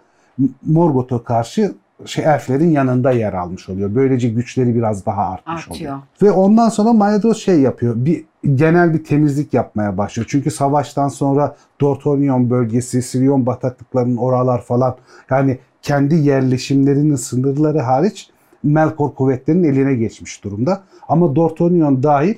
Morgoth'a 0.66 1.24
karşı 1.24 1.74
şey 2.06 2.26
elflerin 2.26 2.72
yanında 2.72 3.12
yer 3.12 3.34
almış 3.34 3.70
oluyor. 3.70 3.96
Böylece 3.96 4.30
güçleri 4.30 4.76
biraz 4.76 5.06
daha 5.06 5.22
artmış 5.22 5.68
Artıyor. 5.68 5.92
oluyor. 5.92 6.02
Ve 6.22 6.32
ondan 6.32 6.70
sonra 6.70 6.94
Maedros 6.94 7.38
şey 7.44 7.62
yapıyor. 7.62 7.94
Bir 7.98 8.26
genel 8.56 8.94
bir 8.94 9.04
temizlik 9.04 9.54
yapmaya 9.54 9.98
başlıyor. 9.98 10.28
Çünkü 10.30 10.52
savaştan 10.52 11.08
sonra 11.08 11.56
Dorthonion 11.82 12.50
bölgesi, 12.50 13.02
Sirion 13.02 13.46
bataklıklarının 13.46 14.18
oralar 14.18 14.62
falan 14.62 14.96
yani 15.30 15.60
kendi 15.82 16.16
yerleşimlerinin 16.16 17.16
sınırları 17.16 17.80
hariç 17.80 18.30
Melkor 18.64 19.14
kuvvetlerinin 19.14 19.74
eline 19.74 19.94
geçmiş 19.96 20.44
durumda. 20.44 20.84
Ama 21.08 21.36
Dortonion 21.36 22.04
dahil 22.04 22.36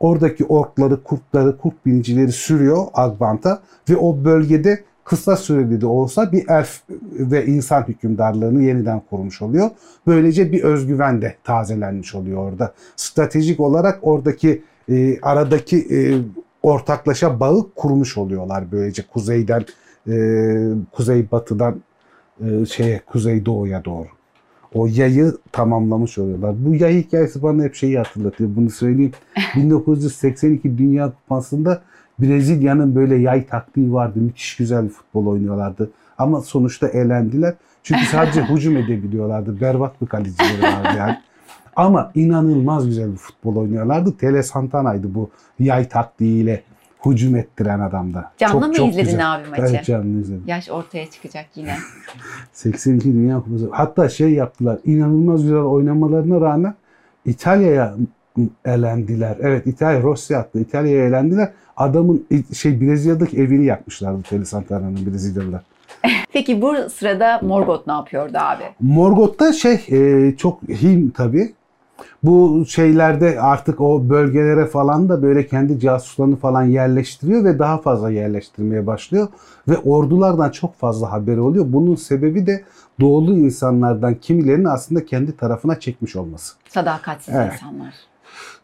oradaki 0.00 0.44
orkları, 0.44 1.02
kurtları, 1.02 1.58
kurt 1.58 1.86
binicileri 1.86 2.32
sürüyor 2.32 2.86
Agbant'a 2.94 3.62
ve 3.90 3.96
o 3.96 4.24
bölgede 4.24 4.84
kısa 5.04 5.36
süreli 5.36 5.80
de 5.80 5.86
olsa 5.86 6.32
bir 6.32 6.48
elf 6.48 6.82
ve 7.12 7.46
insan 7.46 7.82
hükümdarlığını 7.82 8.62
yeniden 8.62 9.02
kurmuş 9.10 9.42
oluyor. 9.42 9.70
Böylece 10.06 10.52
bir 10.52 10.62
özgüven 10.62 11.22
de 11.22 11.36
tazelenmiş 11.44 12.14
oluyor 12.14 12.52
orada. 12.52 12.72
Stratejik 12.96 13.60
olarak 13.60 13.98
oradaki 14.02 14.62
e, 14.88 15.20
aradaki 15.20 15.78
e, 15.78 15.98
ortaklaşa 16.62 17.40
bağı 17.40 17.66
kurmuş 17.76 18.18
oluyorlar 18.18 18.64
böylece 18.72 19.02
kuzeyden 19.12 19.64
e, 20.08 20.14
kuzey 20.92 21.30
batıdan 21.30 21.82
e, 22.40 22.66
şeye 22.66 23.00
kuzey 23.06 23.46
doğuya 23.46 23.84
doğru. 23.84 24.06
O 24.74 24.86
yayı 24.86 25.32
tamamlamış 25.52 26.18
oluyorlar. 26.18 26.54
Bu 26.58 26.74
yay 26.74 26.96
hikayesi 26.96 27.42
bana 27.42 27.62
hep 27.62 27.74
şeyi 27.74 27.98
hatırlatıyor. 27.98 28.50
Bunu 28.56 28.70
söyleyeyim. 28.70 29.12
1982 29.56 30.78
Dünya 30.78 31.10
Kupası'nda 31.10 31.82
Brezilya'nın 32.18 32.94
böyle 32.94 33.16
yay 33.16 33.46
taktiği 33.46 33.92
vardı. 33.92 34.18
Müthiş 34.18 34.56
güzel 34.56 34.84
bir 34.84 34.88
futbol 34.88 35.26
oynuyorlardı. 35.26 35.90
Ama 36.18 36.40
sonuçta 36.40 36.88
elendiler. 36.88 37.54
Çünkü 37.82 38.04
sadece 38.04 38.44
hücum 38.48 38.76
edebiliyorlardı. 38.76 39.60
Berbat 39.60 40.02
bir 40.02 40.06
kalecileri 40.06 40.62
vardı 40.62 40.88
yani. 40.98 41.18
Ama 41.76 42.12
inanılmaz 42.14 42.86
güzel 42.86 43.12
bir 43.12 43.16
futbol 43.16 43.56
oynuyorlardı. 43.56 44.16
Tele 44.16 44.42
Santana'ydı 44.42 45.14
bu 45.14 45.30
yay 45.58 45.88
taktiğiyle 45.88 46.62
hücum 47.06 47.36
ettiren 47.36 47.80
adamda. 47.80 48.32
Canlı 48.38 48.60
çok, 48.60 48.68
mı 48.68 48.74
çok 48.74 48.88
izledin 48.88 49.10
güzel. 49.10 49.34
abi 49.34 49.48
maçı? 49.48 49.62
Evet 49.62 49.84
canlı 49.84 50.20
izledim. 50.20 50.44
Yaş 50.46 50.70
ortaya 50.70 51.10
çıkacak 51.10 51.46
yine. 51.54 51.76
82 52.52 53.14
Dünya 53.14 53.40
Kupası. 53.40 53.68
Hatta 53.70 54.08
şey 54.08 54.32
yaptılar. 54.32 54.78
İnanılmaz 54.84 55.42
güzel 55.42 55.58
oynamalarına 55.58 56.40
rağmen 56.40 56.74
İtalya'ya 57.24 57.94
elendiler. 58.64 59.36
Evet 59.40 59.66
İtalya 59.66 60.02
Rossi 60.02 60.36
attı. 60.36 60.60
İtalya'ya 60.60 61.06
elendiler. 61.06 61.52
Adamın 61.76 62.26
şey 62.54 62.80
Brezilya'daki 62.80 63.36
evini 63.36 63.64
yakmışlardı 63.64 64.22
Tele 64.22 64.44
Santana'nın 64.44 65.06
Brezilyalılar. 65.06 65.62
Peki 66.32 66.62
bu 66.62 66.90
sırada 66.90 67.40
Morgoth 67.42 67.86
ne 67.86 67.92
yapıyordu 67.92 68.38
abi? 68.40 68.64
Morgoth'ta 68.80 69.52
şey 69.52 69.80
e, 69.90 70.36
çok 70.36 70.62
him 70.62 71.10
tabii. 71.10 71.52
Bu 72.22 72.64
şeylerde 72.68 73.40
artık 73.40 73.80
o 73.80 74.08
bölgelere 74.08 74.66
falan 74.66 75.08
da 75.08 75.22
böyle 75.22 75.46
kendi 75.46 75.80
casuslarını 75.80 76.36
falan 76.36 76.62
yerleştiriyor 76.62 77.44
ve 77.44 77.58
daha 77.58 77.78
fazla 77.78 78.10
yerleştirmeye 78.10 78.86
başlıyor. 78.86 79.28
Ve 79.68 79.78
ordulardan 79.78 80.50
çok 80.50 80.74
fazla 80.74 81.12
haberi 81.12 81.40
oluyor. 81.40 81.64
Bunun 81.68 81.94
sebebi 81.94 82.46
de 82.46 82.64
doğulu 83.00 83.38
insanlardan 83.38 84.14
kimilerini 84.14 84.68
aslında 84.68 85.04
kendi 85.04 85.36
tarafına 85.36 85.80
çekmiş 85.80 86.16
olması. 86.16 86.54
Sadakatsiz 86.68 87.34
evet. 87.34 87.52
insanlar. 87.52 87.94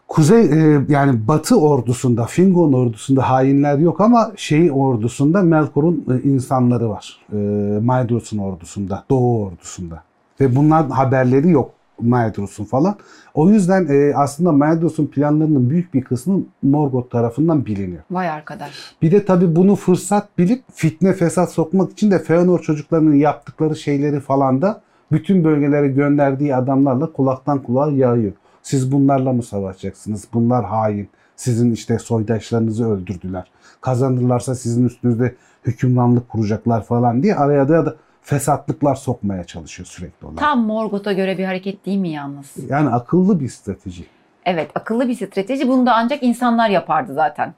Kuzey 0.08 0.44
e, 0.44 0.80
yani 0.88 1.28
Batı 1.28 1.60
ordusunda, 1.60 2.24
Fingon 2.24 2.72
ordusunda 2.72 3.30
hainler 3.30 3.78
yok 3.78 4.00
ama 4.00 4.32
şey 4.36 4.70
ordusunda 4.72 5.42
Melkor'un 5.42 6.04
e, 6.10 6.28
insanları 6.28 6.90
var. 6.90 7.20
E, 7.32 7.36
Maedos'un 7.82 8.38
ordusunda, 8.38 9.04
Doğu 9.10 9.44
ordusunda. 9.46 10.02
Ve 10.40 10.56
bunlar 10.56 10.88
haberleri 10.88 11.50
yok. 11.50 11.70
Maedros'un 12.00 12.64
falan. 12.64 12.96
O 13.34 13.50
yüzden 13.50 13.86
e, 13.90 14.14
aslında 14.14 14.52
Maedros'un 14.52 15.06
planlarının 15.06 15.70
büyük 15.70 15.94
bir 15.94 16.04
kısmı 16.04 16.42
Morgoth 16.62 17.10
tarafından 17.10 17.66
biliniyor. 17.66 18.02
Vay 18.10 18.28
arkadaş. 18.28 18.70
Bir 19.02 19.10
de 19.10 19.24
tabii 19.24 19.56
bunu 19.56 19.76
fırsat 19.76 20.38
bilip 20.38 20.62
fitne 20.74 21.12
fesat 21.12 21.52
sokmak 21.52 21.92
için 21.92 22.10
de 22.10 22.18
Feanor 22.18 22.58
çocuklarının 22.58 23.14
yaptıkları 23.14 23.76
şeyleri 23.76 24.20
falan 24.20 24.62
da 24.62 24.82
bütün 25.12 25.44
bölgelere 25.44 25.88
gönderdiği 25.88 26.54
adamlarla 26.54 27.12
kulaktan 27.12 27.62
kulağa 27.62 27.90
yağıyor. 27.90 28.32
Siz 28.62 28.92
bunlarla 28.92 29.32
mı 29.32 29.42
savaşacaksınız? 29.42 30.28
Bunlar 30.34 30.64
hain. 30.64 31.08
Sizin 31.36 31.72
işte 31.72 31.98
soydaşlarınızı 31.98 32.92
öldürdüler. 32.92 33.50
Kazanırlarsa 33.80 34.54
sizin 34.54 34.86
üstünüzde 34.86 35.34
hükümranlık 35.64 36.28
kuracaklar 36.28 36.84
falan 36.84 37.22
diye 37.22 37.34
araya 37.34 37.68
da 37.68 37.96
fesatlıklar 38.28 38.94
sokmaya 38.94 39.44
çalışıyor 39.44 39.86
sürekli 39.86 40.26
olarak. 40.26 40.38
Tam 40.38 40.66
Morgoth'a 40.66 41.12
göre 41.12 41.38
bir 41.38 41.44
hareket 41.44 41.86
değil 41.86 41.98
mi 41.98 42.08
yalnız? 42.08 42.56
Yani 42.68 42.88
akıllı 42.88 43.40
bir 43.40 43.48
strateji. 43.48 44.06
Evet 44.44 44.70
akıllı 44.74 45.08
bir 45.08 45.14
strateji. 45.14 45.68
Bunu 45.68 45.86
da 45.86 45.94
ancak 45.94 46.22
insanlar 46.22 46.70
yapardı 46.70 47.14
zaten. 47.14 47.54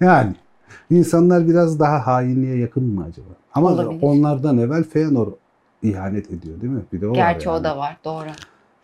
Yani 0.00 0.34
insanlar 0.90 1.48
biraz 1.48 1.80
daha 1.80 2.06
hainliğe 2.06 2.56
yakın 2.56 2.84
mı 2.84 3.04
acaba? 3.08 3.28
Ama 3.54 3.68
Olabilir. 3.68 4.02
onlardan 4.02 4.58
evvel 4.58 4.84
Feanor 4.84 5.32
ihanet 5.82 6.30
ediyor 6.30 6.60
değil 6.60 6.72
mi? 6.72 6.82
Bir 6.92 7.00
de 7.00 7.08
o 7.08 7.12
Gerçi 7.12 7.48
var 7.48 7.54
yani. 7.54 7.60
o 7.60 7.64
da 7.64 7.76
var 7.78 7.96
doğru. 8.04 8.28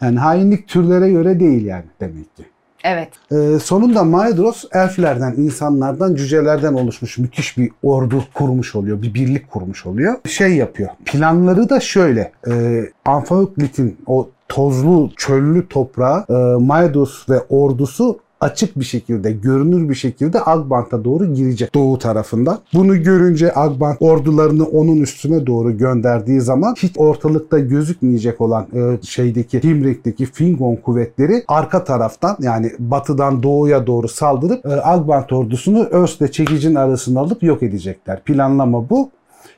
Yani 0.00 0.18
hainlik 0.18 0.68
türlere 0.68 1.10
göre 1.10 1.40
değil 1.40 1.64
yani 1.64 1.84
demek 2.00 2.36
ki. 2.36 2.44
Evet. 2.86 3.08
Ee, 3.32 3.58
sonunda 3.58 4.04
Maedros 4.04 4.64
elflerden, 4.72 5.34
insanlardan, 5.36 6.14
cücelerden 6.14 6.72
oluşmuş 6.72 7.18
müthiş 7.18 7.58
bir 7.58 7.70
ordu 7.82 8.24
kurmuş 8.34 8.74
oluyor. 8.74 9.02
Bir 9.02 9.14
birlik 9.14 9.50
kurmuş 9.50 9.86
oluyor. 9.86 10.14
Şey 10.28 10.56
yapıyor. 10.56 10.90
Planları 11.04 11.68
da 11.68 11.80
şöyle. 11.80 12.32
E, 12.50 12.82
Anfaüklit'in 13.04 13.98
o 14.06 14.28
tozlu, 14.48 15.10
çöllü 15.16 15.68
toprağı 15.68 16.24
e, 16.30 16.64
Maedus 16.64 17.28
ve 17.28 17.40
ordusu 17.48 18.18
açık 18.40 18.78
bir 18.80 18.84
şekilde, 18.84 19.32
görünür 19.32 19.88
bir 19.88 19.94
şekilde 19.94 20.44
Agbant'a 20.44 21.04
doğru 21.04 21.34
girecek 21.34 21.74
doğu 21.74 21.98
tarafında. 21.98 22.58
Bunu 22.74 23.02
görünce 23.02 23.54
Agbant 23.54 23.96
ordularını 24.00 24.64
onun 24.64 24.96
üstüne 24.96 25.46
doğru 25.46 25.78
gönderdiği 25.78 26.40
zaman 26.40 26.74
hiç 26.78 26.92
ortalıkta 26.96 27.58
gözükmeyecek 27.58 28.40
olan 28.40 28.66
e, 28.74 28.98
şeydeki 29.02 29.62
Himrek'teki 29.62 30.26
Fingon 30.26 30.76
kuvvetleri 30.76 31.44
arka 31.48 31.84
taraftan 31.84 32.36
yani 32.40 32.72
batıdan 32.78 33.42
doğuya 33.42 33.86
doğru 33.86 34.08
saldırıp 34.08 34.66
e, 34.66 34.68
Agbant 34.68 35.32
ordusunu 35.32 35.84
Özle 35.84 36.32
çekicin 36.32 36.74
arasına 36.74 37.20
alıp 37.20 37.42
yok 37.42 37.62
edecekler. 37.62 38.22
Planlama 38.22 38.90
bu. 38.90 39.10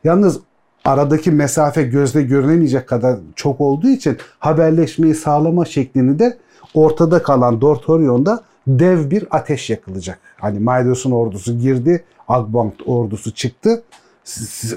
Yalnız 0.05 0.41
aradaki 0.85 1.31
mesafe 1.31 1.83
gözle 1.83 2.23
görünemeyecek 2.23 2.89
kadar 2.89 3.17
çok 3.37 3.61
olduğu 3.61 3.89
için 3.89 4.17
haberleşmeyi 4.39 5.15
sağlama 5.15 5.65
şeklini 5.65 6.19
de 6.19 6.39
ortada 6.75 7.23
kalan 7.23 7.61
Dortorion'da 7.61 8.41
dev 8.69 9.11
bir 9.11 9.25
ateş 9.31 9.71
yakılacak. 9.71 10.19
Hani 10.37 10.59
Maedos'un 10.59 11.11
ordusu 11.11 11.59
girdi, 11.59 12.05
Agbant 12.29 12.75
ordusu 12.87 13.35
çıktı 13.35 13.83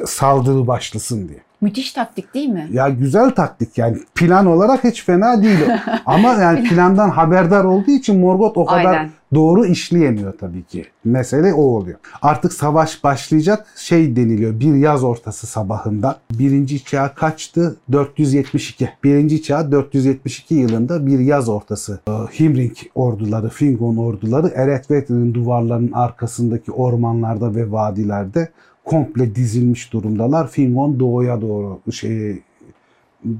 saldırı 0.08 0.68
başlasın 0.68 1.28
diye. 1.30 1.40
Müthiş 1.62 1.94
taktik 1.94 2.34
değil 2.34 2.50
mi? 2.50 2.70
Ya 2.72 2.90
güzel 2.90 3.30
taktik 3.30 3.78
yani 3.78 3.98
plan 4.16 4.46
olarak 4.46 4.84
hiç 4.84 5.06
fena 5.06 5.44
değil. 5.44 5.60
Ama 6.06 6.34
yani 6.34 6.70
plandan 6.70 7.10
haberdar 7.10 7.64
olduğu 7.64 7.92
için 7.92 8.20
Morgoth 8.20 8.58
o 8.58 8.66
kadar 8.66 8.86
Aynen. 8.86 9.10
doğru 9.34 9.66
işleyemiyor 9.66 10.38
tabii 10.38 10.64
ki. 10.64 10.86
Mesele 11.04 11.54
o 11.54 11.62
oluyor. 11.62 11.98
Artık 12.22 12.54
savaş 12.54 13.04
başlayacak 13.04 13.66
şey 13.76 14.16
deniliyor 14.16 14.60
bir 14.60 14.76
yaz 14.76 15.04
ortası 15.04 15.48
sabahında. 15.48 16.20
Birinci 16.32 16.84
çağ 16.84 17.14
kaçtı? 17.14 17.76
472. 17.92 18.90
Birinci 19.04 19.44
çağ 19.44 19.72
472 19.72 20.56
yılında 20.56 21.06
bir 21.06 21.20
yaz 21.20 21.50
ortası. 21.50 22.00
Ee, 22.08 22.12
Himring 22.12 22.78
orduları, 22.96 23.50
Fingon 23.50 23.98
orduları 23.98 24.52
Eretvet'in 24.56 25.34
duvarlarının 25.34 25.92
arkasındaki 25.92 26.72
ormanlarda 26.72 27.56
ve 27.56 27.72
vadilerde 27.72 28.50
komple 28.86 29.36
dizilmiş 29.36 29.94
durumdalar. 29.94 30.48
Fingon 30.48 31.00
doğuya 31.00 31.42
doğru 31.42 31.80
şey 31.92 32.42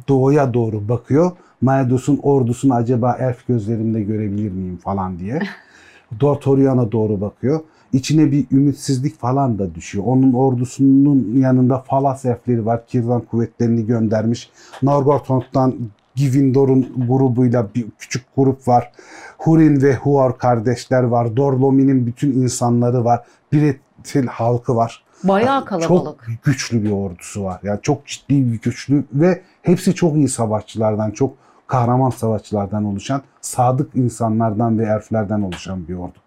doğuya 0.08 0.54
doğru 0.54 0.90
bakıyor. 0.90 1.32
Maedus'un 1.62 2.20
ordusunu 2.24 2.74
acaba 2.74 3.18
elf 3.20 3.48
gözlerimle 3.48 4.02
görebilir 4.04 4.52
miyim 4.52 4.78
falan 4.78 5.20
diye. 5.20 5.40
Dortorian'a 6.20 6.92
doğru 6.92 7.22
bakıyor. 7.22 7.60
İçine 7.94 8.32
bir 8.32 8.46
ümitsizlik 8.52 9.20
falan 9.20 9.60
da 9.60 9.76
düşüyor. 9.76 10.06
Onun 10.08 10.34
ordusunun 10.34 11.36
yanında 11.36 11.80
Falas 11.80 12.26
elfleri 12.26 12.66
var. 12.66 12.88
Kirdan 12.88 13.22
kuvvetlerini 13.22 13.86
göndermiş. 13.86 14.50
Nargothrond'dan 14.84 15.76
Givindor'un 16.16 17.08
grubuyla 17.08 17.70
bir 17.76 17.86
küçük 18.00 18.24
grup 18.38 18.68
var. 18.68 18.92
Hurin 19.38 19.82
ve 19.82 19.96
Huor 19.96 20.38
kardeşler 20.38 21.04
var. 21.04 21.38
Dorlomi'nin 21.38 22.08
bütün 22.08 22.32
insanları 22.32 23.06
var. 23.06 23.26
Biretil 23.52 24.28
halkı 24.28 24.76
var. 24.76 25.04
Bayağı 25.24 25.66
kalabalık. 25.66 26.24
Çok 26.26 26.44
güçlü 26.44 26.84
bir 26.84 26.92
ordusu 26.92 27.44
var. 27.44 27.60
Yani 27.64 27.80
çok 27.82 28.08
ciddi 28.08 28.52
bir 28.52 28.62
güçlü 28.62 29.04
ve 29.14 29.42
hepsi 29.62 29.96
çok 29.96 30.16
iyi 30.16 30.30
savaşçılardan, 30.30 31.12
çok 31.12 31.34
kahraman 31.68 32.10
savaşçılardan 32.10 32.86
oluşan, 32.86 33.22
sadık 33.42 33.96
insanlardan 33.96 34.80
ve 34.80 34.84
elflerden 34.84 35.42
oluşan 35.42 35.88
bir 35.88 35.96
ordu. 35.96 36.18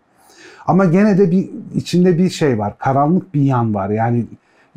Ama 0.66 0.84
gene 0.84 1.18
de 1.18 1.30
bir 1.30 1.50
içinde 1.74 2.18
bir 2.18 2.30
şey 2.30 2.58
var. 2.58 2.78
Karanlık 2.78 3.34
bir 3.34 3.42
yan 3.42 3.74
var. 3.74 3.90
Yani 3.90 4.26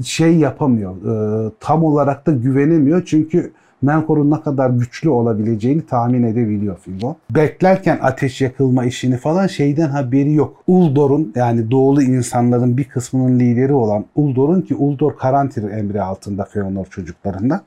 şey 0.04 0.38
yapamıyor. 0.38 0.96
e, 0.96 1.52
tam 1.60 1.84
olarak 1.84 2.26
da 2.28 2.32
güvenemiyor. 2.32 3.06
Çünkü 3.06 3.54
Melkor'un 3.82 4.32
ne 4.32 4.42
kadar 4.42 4.70
güçlü 4.70 5.10
olabileceğini 5.10 5.86
tahmin 5.86 6.24
edebiliyor 6.24 6.78
Fingon. 6.78 7.16
Beklerken 7.30 8.00
ateş 8.02 8.42
yakılma 8.42 8.86
işini 8.86 9.18
falan 9.18 9.48
şeyden 9.48 9.90
haberi 9.90 10.34
yok. 10.34 10.64
Uldor'un 10.68 11.34
yani 11.36 11.72
doğulu 11.72 12.04
insanların 12.04 12.78
bir 12.78 12.84
kısmının 12.84 13.40
lideri 13.40 13.74
olan 13.74 14.06
Uldor'un 14.16 14.62
ki 14.62 14.76
Uldor 14.76 15.18
Karantir 15.18 15.72
emri 15.72 16.02
altında 16.02 16.44
Feanor 16.44 16.86
çocuklarından. 16.86 17.62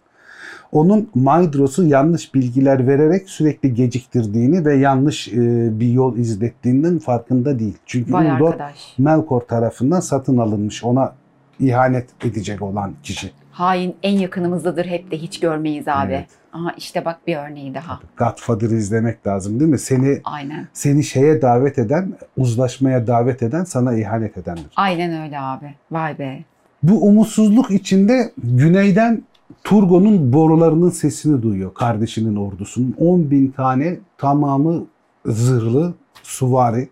Onun 0.72 1.10
Maedros'u 1.14 1.84
yanlış 1.84 2.34
bilgiler 2.34 2.86
vererek 2.86 3.30
sürekli 3.30 3.74
geciktirdiğini 3.74 4.64
ve 4.64 4.76
yanlış 4.76 5.28
e, 5.28 5.70
bir 5.80 5.88
yol 5.88 6.16
izlettiğinin 6.16 6.98
farkında 6.98 7.58
değil. 7.58 7.76
Çünkü 7.86 8.12
Vay 8.12 8.30
Uldor 8.30 8.46
arkadaş. 8.46 8.94
Melkor 8.98 9.40
tarafından 9.40 10.00
satın 10.00 10.38
alınmış. 10.38 10.84
Ona 10.84 11.12
ihanet 11.60 12.24
edecek 12.24 12.62
olan 12.62 12.92
kişi. 13.02 13.30
Hain 13.50 13.96
en 14.02 14.18
yakınımızdadır 14.18 14.84
hep 14.84 15.10
de 15.10 15.18
hiç 15.18 15.40
görmeyiz 15.40 15.88
abi. 15.88 16.12
Evet. 16.12 16.28
Aha 16.52 16.74
işte 16.76 17.04
bak 17.04 17.26
bir 17.26 17.36
örneği 17.36 17.74
daha. 17.74 18.00
Godfather'ı 18.18 18.74
izlemek 18.74 19.26
lazım 19.26 19.60
değil 19.60 19.70
mi? 19.70 19.78
Seni 19.78 20.20
Aynen. 20.24 20.68
seni 20.72 21.04
şeye 21.04 21.42
davet 21.42 21.78
eden, 21.78 22.12
uzlaşmaya 22.36 23.06
davet 23.06 23.42
eden 23.42 23.64
sana 23.64 23.94
ihanet 23.96 24.38
edendir. 24.38 24.66
Aynen 24.76 25.22
öyle 25.22 25.40
abi. 25.40 25.74
Vay 25.90 26.18
be. 26.18 26.44
Bu 26.82 27.06
umutsuzluk 27.08 27.70
içinde 27.70 28.32
güneyden 28.38 29.22
Turgon'un 29.64 30.32
borularının 30.32 30.90
sesini 30.90 31.42
duyuyor 31.42 31.74
kardeşinin 31.74 32.36
ordusunun. 32.36 32.94
10 32.98 33.30
bin 33.30 33.48
tane 33.48 33.98
tamamı 34.18 34.86
zırhlı 35.26 35.94
suvari. 36.22 36.88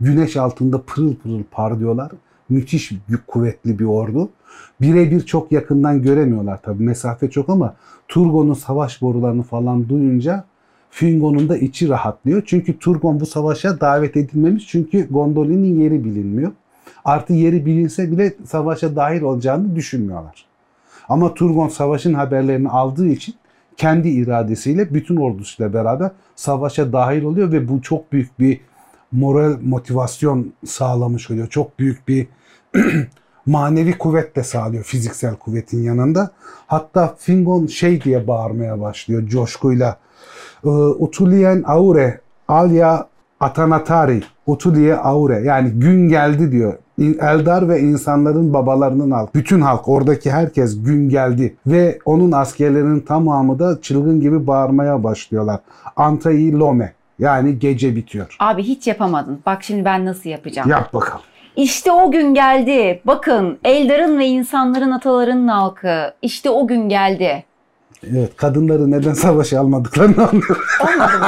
Güneş 0.00 0.36
altında 0.36 0.82
pırıl 0.82 1.14
pırıl 1.14 1.42
parlıyorlar. 1.50 2.12
Müthiş 2.48 2.92
bir 2.92 3.16
kuvvetli 3.26 3.78
bir 3.78 3.84
ordu. 3.84 4.30
Birebir 4.80 5.20
çok 5.20 5.52
yakından 5.52 6.02
göremiyorlar 6.02 6.62
tabii 6.62 6.82
mesafe 6.82 7.30
çok 7.30 7.48
ama 7.48 7.74
Turgon'un 8.08 8.54
savaş 8.54 9.02
borularını 9.02 9.42
falan 9.42 9.88
duyunca 9.88 10.44
Fingon'un 10.90 11.48
da 11.48 11.56
içi 11.56 11.88
rahatlıyor. 11.88 12.42
Çünkü 12.46 12.78
Turgon 12.78 13.20
bu 13.20 13.26
savaşa 13.26 13.80
davet 13.80 14.16
edilmemiş 14.16 14.66
çünkü 14.66 15.08
Gondolin'in 15.10 15.80
yeri 15.80 16.04
bilinmiyor. 16.04 16.52
Artı 17.04 17.32
yeri 17.32 17.66
bilinse 17.66 18.10
bile 18.12 18.34
savaşa 18.44 18.96
dahil 18.96 19.22
olacağını 19.22 19.76
düşünmüyorlar. 19.76 20.44
Ama 21.08 21.34
Turgon 21.34 21.68
savaşın 21.68 22.14
haberlerini 22.14 22.68
aldığı 22.68 23.08
için 23.08 23.34
kendi 23.76 24.08
iradesiyle 24.08 24.94
bütün 24.94 25.16
ordusuyla 25.16 25.74
beraber 25.74 26.10
savaşa 26.36 26.92
dahil 26.92 27.22
oluyor 27.22 27.52
ve 27.52 27.68
bu 27.68 27.82
çok 27.82 28.12
büyük 28.12 28.38
bir 28.38 28.60
moral 29.12 29.56
motivasyon 29.62 30.52
sağlamış 30.64 31.30
oluyor. 31.30 31.46
Çok 31.46 31.78
büyük 31.78 32.08
bir 32.08 32.26
manevi 33.46 33.98
kuvvet 33.98 34.36
de 34.36 34.42
sağlıyor 34.42 34.84
fiziksel 34.84 35.36
kuvvetin 35.36 35.82
yanında. 35.82 36.30
Hatta 36.66 37.14
Fingon 37.18 37.66
şey 37.66 38.02
diye 38.02 38.26
bağırmaya 38.26 38.80
başlıyor 38.80 39.26
coşkuyla. 39.26 39.96
Ee, 40.64 40.68
Utulien 40.68 41.62
aure 41.66 42.20
alya 42.48 43.06
atanatari 43.40 44.22
utuliye 44.46 44.96
aure 44.96 45.40
yani 45.40 45.70
gün 45.70 46.08
geldi 46.08 46.52
diyor. 46.52 46.74
Eldar 47.20 47.68
ve 47.68 47.80
insanların 47.80 48.54
babalarının 48.54 49.10
halk. 49.10 49.34
Bütün 49.34 49.60
halk 49.60 49.88
oradaki 49.88 50.30
herkes 50.30 50.82
gün 50.82 51.08
geldi 51.08 51.56
ve 51.66 51.98
onun 52.04 52.32
askerlerinin 52.32 53.00
tamamı 53.00 53.58
da 53.58 53.80
çılgın 53.80 54.20
gibi 54.20 54.46
bağırmaya 54.46 55.04
başlıyorlar. 55.04 55.60
Antai 55.96 56.52
lome 56.52 56.92
yani 57.18 57.58
gece 57.58 57.96
bitiyor. 57.96 58.36
Abi 58.40 58.62
hiç 58.62 58.86
yapamadın. 58.86 59.40
Bak 59.46 59.62
şimdi 59.62 59.84
ben 59.84 60.04
nasıl 60.04 60.30
yapacağım. 60.30 60.70
Yap 60.70 60.94
bakalım. 60.94 61.24
İşte 61.56 61.92
o 61.92 62.10
gün 62.10 62.34
geldi. 62.34 63.00
Bakın 63.04 63.58
Eldar'ın 63.64 64.18
ve 64.18 64.26
insanların 64.26 64.90
atalarının 64.90 65.48
halkı. 65.48 66.14
İşte 66.22 66.50
o 66.50 66.66
gün 66.66 66.88
geldi. 66.88 67.44
Evet 68.10 68.36
kadınları 68.36 68.90
neden 68.90 69.12
savaşa 69.12 69.60
almadıklarını 69.60 70.14
anlıyorum. 70.28 70.56
Olmadı 70.82 71.18
mı? 71.20 71.26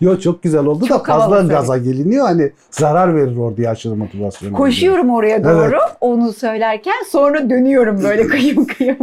Yo 0.00 0.18
çok 0.18 0.42
güzel 0.42 0.64
oldu 0.66 0.86
Çok 0.86 1.08
da 1.08 1.12
fazla 1.12 1.36
havalı 1.36 1.48
gaza 1.48 1.78
geliniyor. 1.78 2.26
Hani 2.26 2.52
zarar 2.70 3.16
verir 3.16 3.36
orduya 3.36 3.70
aşırı 3.70 3.96
motivasyon. 3.96 4.52
Koşuyorum 4.52 5.10
oraya 5.10 5.44
doğru 5.44 5.76
onu 6.00 6.32
söylerken 6.32 7.04
sonra 7.10 7.50
dönüyorum 7.50 8.02
böyle 8.02 8.26
kıyım 8.26 8.64
kıyım. 8.66 8.96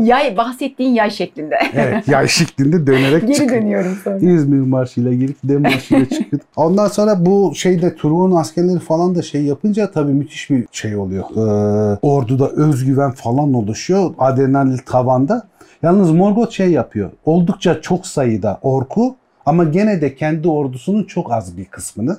yay 0.00 0.36
bahsettiğin 0.36 0.94
yay 0.94 1.10
şeklinde. 1.10 1.54
Evet 1.74 2.08
yay 2.08 2.28
şeklinde 2.28 2.86
dönerek 2.86 3.20
Geri 3.26 3.34
çıkıyor. 3.36 3.62
dönüyorum 3.62 3.96
sonra. 4.04 4.16
İzmir 4.16 4.66
marşıyla 4.66 5.12
girip 5.12 5.36
dem 5.44 5.62
marşıyla 5.62 6.04
çıkıyor. 6.08 6.42
Ondan 6.56 6.86
sonra 6.88 7.26
bu 7.26 7.52
şeyde 7.54 7.94
Turgon 7.94 8.32
askerleri 8.32 8.78
falan 8.78 9.14
da 9.14 9.22
şey 9.22 9.42
yapınca 9.42 9.90
tabii 9.90 10.12
müthiş 10.12 10.50
bir 10.50 10.64
şey 10.72 10.96
oluyor. 10.96 11.24
Ee, 11.36 11.98
orduda 12.02 12.48
özgüven 12.48 13.10
falan 13.10 13.54
oluşuyor. 13.54 14.14
Adrenalin 14.18 14.80
tavanda. 14.86 15.49
Yalnız 15.82 16.10
Morgoth 16.10 16.50
şey 16.50 16.70
yapıyor. 16.70 17.10
Oldukça 17.24 17.80
çok 17.80 18.06
sayıda 18.06 18.58
orku 18.62 19.16
ama 19.46 19.64
gene 19.64 20.00
de 20.00 20.14
kendi 20.14 20.48
ordusunun 20.48 21.04
çok 21.04 21.32
az 21.32 21.56
bir 21.56 21.64
kısmını 21.64 22.18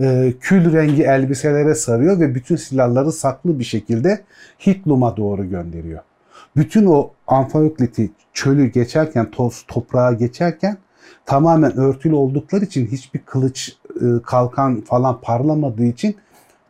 e, 0.00 0.34
kül 0.40 0.72
rengi 0.72 1.02
elbiselere 1.02 1.74
sarıyor 1.74 2.20
ve 2.20 2.34
bütün 2.34 2.56
silahları 2.56 3.12
saklı 3.12 3.58
bir 3.58 3.64
şekilde 3.64 4.20
Hitlum'a 4.66 5.16
doğru 5.16 5.50
gönderiyor. 5.50 6.00
Bütün 6.56 6.86
o 6.86 7.10
Anfayoklit'i 7.26 8.10
çölü 8.32 8.66
geçerken, 8.66 9.30
toz 9.30 9.64
toprağa 9.68 10.12
geçerken 10.12 10.76
tamamen 11.26 11.76
örtülü 11.76 12.14
oldukları 12.14 12.64
için 12.64 12.86
hiçbir 12.86 13.20
kılıç, 13.20 13.76
e, 13.96 14.06
kalkan 14.26 14.80
falan 14.80 15.20
parlamadığı 15.20 15.84
için 15.86 16.16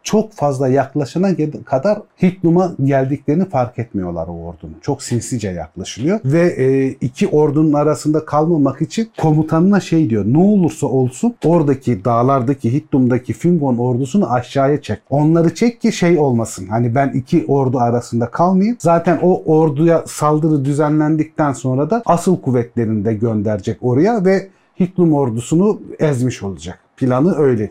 çok 0.05 0.33
fazla 0.33 0.69
yaklaşana 0.69 1.29
kadar 1.64 1.99
Hitlum'a 2.23 2.73
geldiklerini 2.85 3.49
fark 3.49 3.79
etmiyorlar 3.79 4.29
o 4.29 4.33
ordunun. 4.33 4.77
Çok 4.81 5.03
sinsice 5.03 5.49
yaklaşılıyor 5.49 6.21
ve 6.25 6.40
e, 6.40 6.88
iki 6.88 7.29
ordunun 7.29 7.73
arasında 7.73 8.25
kalmamak 8.25 8.83
için 8.83 9.09
komutanına 9.21 9.81
şey 9.81 10.11
diyor. 10.11 10.25
Ne 10.27 10.38
olursa 10.38 10.87
olsun 10.87 11.35
oradaki 11.45 12.05
dağlardaki 12.05 12.73
Hitlum'daki 12.73 13.33
Fingon 13.33 13.79
ordusunu 13.79 14.33
aşağıya 14.33 14.83
çek. 14.83 15.03
Onları 15.11 15.55
çek 15.55 15.81
ki 15.81 15.93
şey 15.93 16.19
olmasın. 16.19 16.67
Hani 16.67 16.95
ben 16.95 17.09
iki 17.09 17.45
ordu 17.49 17.79
arasında 17.79 18.31
kalmayayım. 18.31 18.77
Zaten 18.81 19.19
o 19.23 19.43
orduya 19.45 20.05
saldırı 20.07 20.64
düzenlendikten 20.64 21.53
sonra 21.53 21.90
da 21.90 22.03
asıl 22.07 22.40
kuvvetlerini 22.40 23.05
de 23.05 23.14
gönderecek 23.14 23.79
oraya 23.81 24.25
ve 24.25 24.49
Hitlum 24.81 25.14
ordusunu 25.14 25.81
ezmiş 25.99 26.43
olacak. 26.43 26.79
Planı 26.97 27.37
öyle 27.37 27.71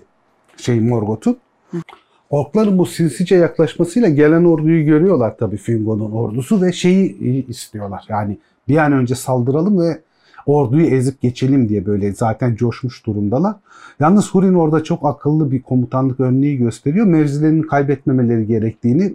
şey 0.57 0.79
Morgoth'un. 0.79 1.37
Orkların 2.33 2.77
bu 2.77 2.85
sinsice 2.85 3.35
yaklaşmasıyla 3.35 4.09
gelen 4.09 4.43
orduyu 4.43 4.85
görüyorlar 4.85 5.37
tabii 5.37 5.57
Fingon'un 5.57 6.11
ordusu 6.11 6.61
ve 6.61 6.71
şeyi 6.71 7.47
istiyorlar. 7.47 8.05
Yani 8.09 8.37
bir 8.67 8.77
an 8.77 8.91
önce 8.91 9.15
saldıralım 9.15 9.79
ve 9.79 10.01
orduyu 10.45 10.85
ezip 10.85 11.21
geçelim 11.21 11.69
diye 11.69 11.85
böyle 11.85 12.13
zaten 12.13 12.55
coşmuş 12.55 13.05
durumdalar. 13.05 13.55
Yalnız 13.99 14.31
Hurin 14.31 14.53
orada 14.53 14.83
çok 14.83 15.05
akıllı 15.05 15.51
bir 15.51 15.61
komutanlık 15.61 16.19
örneği 16.19 16.57
gösteriyor. 16.57 17.05
Mevzilerini 17.05 17.67
kaybetmemeleri 17.67 18.47
gerektiğini 18.47 19.13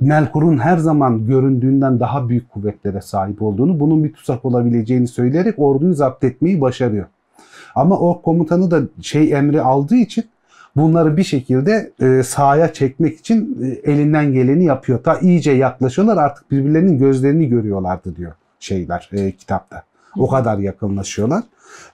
Melkor'un 0.00 0.58
her 0.58 0.76
zaman 0.76 1.26
göründüğünden 1.26 2.00
daha 2.00 2.28
büyük 2.28 2.50
kuvvetlere 2.50 3.00
sahip 3.00 3.42
olduğunu, 3.42 3.80
bunun 3.80 4.04
bir 4.04 4.12
tuzak 4.12 4.44
olabileceğini 4.44 5.08
söyleyerek 5.08 5.54
orduyu 5.58 5.94
zapt 5.94 6.24
etmeyi 6.24 6.60
başarıyor. 6.60 7.06
Ama 7.74 7.98
o 7.98 8.22
komutanı 8.22 8.70
da 8.70 8.82
şey 9.02 9.32
emri 9.32 9.60
aldığı 9.60 9.96
için 9.96 10.24
bunları 10.76 11.16
bir 11.16 11.24
şekilde 11.24 11.92
e, 12.00 12.22
sahaya 12.22 12.72
çekmek 12.72 13.18
için 13.18 13.58
e, 13.62 13.90
elinden 13.92 14.32
geleni 14.32 14.64
yapıyor. 14.64 15.02
Ta 15.02 15.18
iyice 15.18 15.52
yaklaşıyorlar 15.52 16.16
artık 16.16 16.50
birbirlerinin 16.50 16.98
gözlerini 16.98 17.48
görüyorlardı 17.48 18.16
diyor 18.16 18.32
şeyler 18.60 19.10
e, 19.12 19.32
kitapta. 19.32 19.82
O 20.18 20.28
kadar 20.28 20.58
yakınlaşıyorlar. 20.58 21.42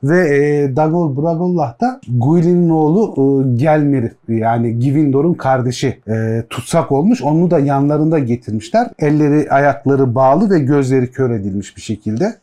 Ve 0.02 0.36
e, 0.36 0.76
Dagol 0.76 1.16
Bragollah 1.16 1.80
da 1.80 2.00
Guilin'in 2.08 2.68
oğlu 2.68 3.14
e, 3.16 3.56
Gelmir 3.56 4.12
yani 4.28 4.78
Givindor'un 4.78 5.34
kardeşi 5.34 6.00
e, 6.08 6.44
tutsak 6.50 6.92
olmuş. 6.92 7.22
Onu 7.22 7.50
da 7.50 7.58
yanlarında 7.58 8.18
getirmişler. 8.18 8.90
Elleri 8.98 9.50
ayakları 9.50 10.14
bağlı 10.14 10.50
ve 10.50 10.58
gözleri 10.58 11.10
kör 11.10 11.30
edilmiş 11.30 11.76
bir 11.76 11.82
şekilde. 11.82 12.34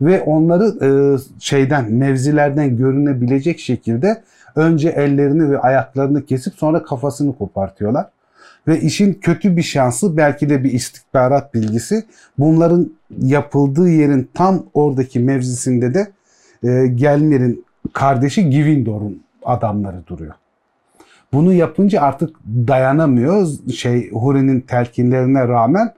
Ve 0.00 0.22
onları 0.22 0.64
e, 0.84 0.88
şeyden 1.40 1.92
mevzilerden 1.92 2.76
görünebilecek 2.76 3.58
şekilde 3.58 4.22
önce 4.56 4.88
ellerini 4.88 5.50
ve 5.50 5.60
ayaklarını 5.60 6.24
kesip 6.24 6.54
sonra 6.54 6.82
kafasını 6.82 7.38
kopartıyorlar. 7.38 8.06
Ve 8.68 8.80
işin 8.80 9.14
kötü 9.14 9.56
bir 9.56 9.62
şansı 9.62 10.16
belki 10.16 10.50
de 10.50 10.64
bir 10.64 10.72
istihbarat 10.72 11.54
bilgisi 11.54 12.04
bunların 12.38 12.92
yapıldığı 13.18 13.88
yerin 13.88 14.30
tam 14.34 14.62
oradaki 14.74 15.20
mevzisinde 15.20 15.94
de 15.94 16.08
e, 16.64 16.86
Gelmir'in 16.86 17.64
kardeşi 17.92 18.50
Givindor'un 18.50 19.22
adamları 19.44 20.06
duruyor. 20.06 20.34
Bunu 21.32 21.52
yapınca 21.52 22.00
artık 22.00 22.36
dayanamıyor. 22.46 23.48
Şey 23.74 24.10
Huri'nin 24.10 24.60
telkinlerine 24.60 25.48
rağmen 25.48 25.94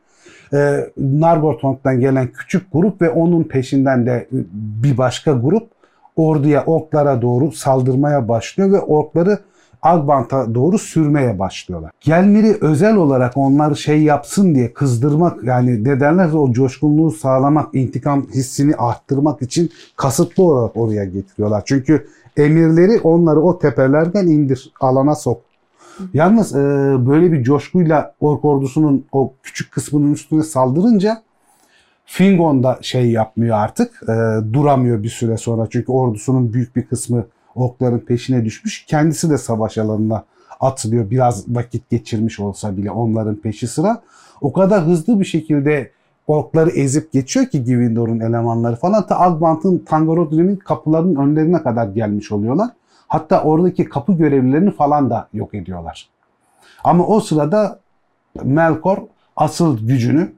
e, 0.53 0.91
Nargothrond'dan 0.97 2.01
gelen 2.01 2.27
küçük 2.27 2.73
grup 2.73 3.03
ve 3.03 3.11
onun 3.11 3.45
peşinden 3.45 4.07
de 4.07 4.29
bir 4.83 4.99
başka 4.99 5.33
grup 5.33 5.78
orduya, 6.19 6.65
orklara 6.65 7.23
doğru 7.23 7.53
saldırmaya 7.53 8.29
başlıyor 8.29 8.73
ve 8.73 8.81
orkları 8.81 9.39
Agbant'a 9.83 10.55
doğru 10.55 10.79
sürmeye 10.79 11.39
başlıyorlar. 11.39 11.91
Gelmir'i 12.01 12.57
özel 12.61 12.97
olarak 12.97 13.37
onlar 13.37 13.75
şey 13.75 14.03
yapsın 14.03 14.55
diye 14.55 14.73
kızdırmak 14.73 15.45
yani 15.45 15.85
ne 15.85 16.01
derlerse 16.01 16.37
o 16.37 16.53
coşkunluğu 16.53 17.11
sağlamak, 17.11 17.75
intikam 17.75 18.27
hissini 18.35 18.77
arttırmak 18.77 19.43
için 19.43 19.71
kasıtlı 19.97 20.43
olarak 20.43 20.77
oraya 20.77 21.05
getiriyorlar. 21.05 21.63
Çünkü 21.67 22.07
emirleri 22.37 23.01
onları 23.01 23.41
o 23.41 23.59
tepelerden 23.59 24.27
indir, 24.27 24.73
alana 24.81 25.15
sok. 25.15 25.41
Yalnız 26.15 26.57
e, 26.57 26.59
böyle 27.07 27.33
bir 27.33 27.43
coşkuyla 27.43 28.15
ork 28.21 28.45
ordusunun 28.45 29.05
o 29.13 29.33
küçük 29.43 29.73
kısmının 29.73 30.13
üstüne 30.13 30.43
saldırınca 30.43 31.23
Fingon 32.11 32.63
da 32.63 32.79
şey 32.83 33.11
yapmıyor 33.11 33.57
artık. 33.57 34.03
E, 34.03 34.13
duramıyor 34.53 35.03
bir 35.03 35.09
süre 35.09 35.37
sonra. 35.37 35.67
Çünkü 35.71 35.93
ordusunun 35.93 36.53
büyük 36.53 36.77
bir 36.77 36.87
kısmı 36.87 37.27
okların 37.55 37.99
peşine 37.99 38.45
düşmüş. 38.45 38.85
Kendisi 38.87 39.31
de 39.31 39.39
savaş 39.39 39.79
alanına 39.79 40.25
atılıyor. 40.61 41.11
Biraz 41.11 41.49
vakit 41.49 41.91
geçirmiş 41.91 42.41
olsa 42.41 42.77
bile 42.77 42.91
onların 42.91 43.37
peşi 43.37 43.67
sıra. 43.67 44.03
O 44.41 44.53
kadar 44.53 44.85
hızlı 44.85 45.21
bir 45.21 45.25
şekilde 45.25 45.91
orkları 46.27 46.71
ezip 46.71 47.13
geçiyor 47.13 47.47
ki 47.47 47.65
Givindor'un 47.65 48.21
elemanları 48.21 48.77
falan. 48.77 49.07
Ta 49.07 49.21
Agbant'ın 49.21 49.79
Tangorodrim'in 49.79 50.57
kapılarının 50.57 51.17
önlerine 51.17 51.63
kadar 51.63 51.87
gelmiş 51.87 52.33
oluyorlar. 52.33 52.69
Hatta 53.09 53.43
oradaki 53.43 53.85
kapı 53.85 54.13
görevlilerini 54.13 54.71
falan 54.71 55.11
da 55.11 55.29
yok 55.33 55.55
ediyorlar. 55.55 56.09
Ama 56.85 57.07
o 57.07 57.21
sırada 57.21 57.81
Melkor 58.45 58.99
asıl 59.37 59.87
gücünü 59.87 60.38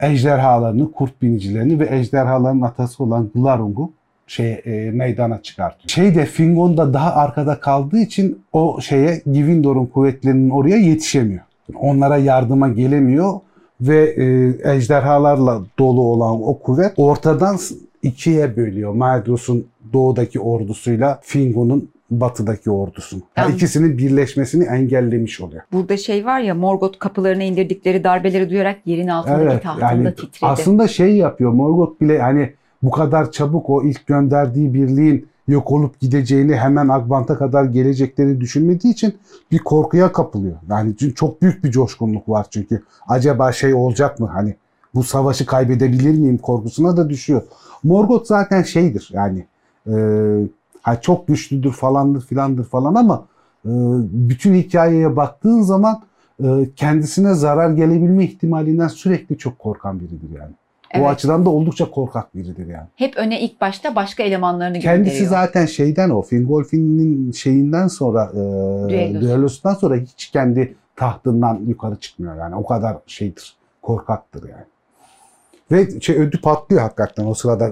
ejderhalarını, 0.00 0.92
kurt 0.92 1.22
binicilerini 1.22 1.80
ve 1.80 1.88
ejderhaların 1.90 2.60
atası 2.60 3.04
olan 3.04 3.30
Glarung'u 3.34 3.92
şey 4.26 4.52
e, 4.64 4.90
meydana 4.90 5.42
çıkartıyor. 5.42 5.88
Şey 5.88 6.14
de 6.14 6.26
Fingon 6.26 6.76
da 6.76 6.94
daha 6.94 7.14
arkada 7.14 7.60
kaldığı 7.60 7.98
için 7.98 8.42
o 8.52 8.80
şeye 8.80 9.22
Givindor'un 9.32 9.86
kuvvetlerinin 9.86 10.50
oraya 10.50 10.76
yetişemiyor. 10.76 11.42
Onlara 11.74 12.16
yardıma 12.16 12.68
gelemiyor 12.68 13.40
ve 13.80 14.14
e, 14.16 14.54
ejderhalarla 14.72 15.62
dolu 15.78 16.00
olan 16.00 16.42
o 16.42 16.58
kuvvet 16.58 16.92
ortadan 16.96 17.58
ikiye 18.02 18.56
bölüyor. 18.56 18.92
Maedros'un 18.92 19.66
doğudaki 19.92 20.40
ordusuyla 20.40 21.20
Fingon'un 21.22 21.88
batıdaki 22.10 22.70
ordusunu. 22.70 23.22
Yani 23.36 23.54
ikisinin 23.54 23.98
birleşmesini 23.98 24.64
engellemiş 24.64 25.40
oluyor. 25.40 25.62
Burada 25.72 25.96
şey 25.96 26.24
var 26.26 26.40
ya 26.40 26.54
Morgoth 26.54 26.98
kapılarına 26.98 27.42
indirdikleri 27.42 28.04
darbeleri 28.04 28.50
duyarak 28.50 28.78
yerin 28.86 29.08
altındaki 29.08 29.42
Evet 29.44 29.62
tahtında 29.62 29.92
yani 29.92 30.14
titredi. 30.14 30.50
aslında 30.50 30.88
şey 30.88 31.16
yapıyor 31.16 31.52
Morgoth 31.52 32.00
bile 32.00 32.18
hani 32.18 32.52
bu 32.82 32.90
kadar 32.90 33.32
çabuk 33.32 33.70
o 33.70 33.82
ilk 33.82 34.06
gönderdiği 34.06 34.74
birliğin 34.74 35.28
yok 35.48 35.72
olup 35.72 36.00
gideceğini 36.00 36.56
hemen 36.56 36.88
Agbant'a 36.88 37.38
kadar 37.38 37.64
gelecekleri 37.64 38.40
düşünmediği 38.40 38.92
için 38.92 39.14
bir 39.52 39.58
korkuya 39.58 40.12
kapılıyor. 40.12 40.56
Yani 40.70 40.96
çok 41.14 41.42
büyük 41.42 41.64
bir 41.64 41.70
coşkunluk 41.70 42.28
var 42.28 42.46
çünkü. 42.50 42.82
Acaba 43.08 43.52
şey 43.52 43.74
olacak 43.74 44.20
mı 44.20 44.26
hani 44.26 44.54
bu 44.94 45.02
savaşı 45.02 45.46
kaybedebilir 45.46 46.18
miyim 46.18 46.38
korkusuna 46.38 46.96
da 46.96 47.10
düşüyor. 47.10 47.42
Morgoth 47.82 48.26
zaten 48.26 48.62
şeydir 48.62 49.10
yani 49.12 49.46
e, 49.86 49.94
ha 50.86 51.00
çok 51.00 51.28
güçlüdür 51.28 51.72
falandır 51.72 52.20
filandır 52.20 52.64
falan 52.64 52.94
ama 52.94 53.24
e, 53.64 53.70
bütün 54.28 54.54
hikayeye 54.54 55.16
baktığın 55.16 55.62
zaman 55.62 56.02
e, 56.44 56.46
kendisine 56.76 57.34
zarar 57.34 57.70
gelebilme 57.70 58.24
ihtimalinden 58.24 58.88
sürekli 58.88 59.38
çok 59.38 59.58
korkan 59.58 60.00
biridir 60.00 60.30
yani. 60.38 60.52
O 60.94 60.98
Evet. 60.98 61.08
açıdan 61.08 61.44
da 61.44 61.50
oldukça 61.50 61.90
korkak 61.90 62.34
biridir 62.34 62.66
yani. 62.66 62.86
Hep 62.96 63.16
öne 63.16 63.40
ilk 63.40 63.60
başta 63.60 63.94
başka 63.96 64.22
elemanlarını 64.22 64.78
Kendisi 64.80 65.10
gönderiyor. 65.10 65.30
zaten 65.30 65.66
şeyden 65.66 66.10
o 66.10 66.22
Fingolfin'in 66.22 67.32
şeyinden 67.32 67.88
sonra 67.88 68.30
e, 68.32 68.36
Düellosu. 68.88 69.20
düellosundan 69.26 69.74
sonra 69.74 69.96
hiç 69.96 70.26
kendi 70.30 70.74
tahtından 70.96 71.60
yukarı 71.66 71.96
çıkmıyor 71.96 72.36
yani. 72.36 72.54
O 72.56 72.66
kadar 72.66 72.96
şeydir. 73.06 73.56
Korkaktır 73.82 74.48
yani. 74.48 74.64
Ve 75.70 76.00
şey 76.00 76.16
ödü 76.16 76.40
patlıyor 76.40 76.82
hakikaten 76.82 77.26
o 77.26 77.34
sırada 77.34 77.68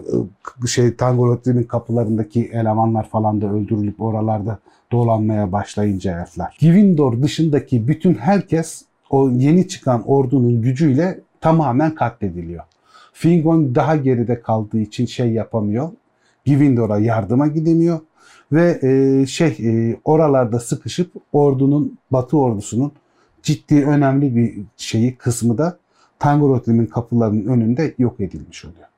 e, 0.64 0.66
şey 0.66 0.96
Tangolotli'nin 0.96 1.62
kapılarındaki 1.62 2.44
elemanlar 2.44 3.09
falan 3.09 3.40
da 3.40 3.52
öldürülüp 3.52 4.00
oralarda 4.00 4.59
dolanmaya 4.92 5.52
başlayınca 5.52 6.18
herifler. 6.18 6.57
Givindor 6.61 7.22
dışındaki 7.22 7.88
bütün 7.88 8.14
herkes 8.14 8.85
o 9.11 9.30
yeni 9.30 9.68
çıkan 9.68 10.09
ordunun 10.09 10.62
gücüyle 10.62 11.20
tamamen 11.40 11.94
katlediliyor. 11.94 12.64
Fingon 13.12 13.74
daha 13.74 13.96
geride 13.96 14.40
kaldığı 14.40 14.78
için 14.78 15.07
şey 15.07 15.33
yapamıyor. 15.33 15.90
Givindor'a 16.44 16.98
yardıma 16.98 17.46
gidemiyor 17.46 18.00
ve 18.52 18.78
e, 18.83 19.26
şey 19.26 19.57
e, 19.61 19.96
oralarda 20.04 20.61
sıkışıp 20.61 21.12
ordunun 21.33 21.98
Batı 22.11 22.38
ordusunun 22.38 22.92
ciddi 23.42 23.85
önemli 23.85 24.37
bir 24.37 24.54
şeyi 24.76 25.16
kısmı 25.16 25.59
da 25.59 25.78
Tangorotlim'in 26.24 26.87
kapılarının 26.87 27.46
önünde 27.46 27.94
yok 27.98 28.20
edilmiş 28.20 28.64
oluyor. 28.64 28.88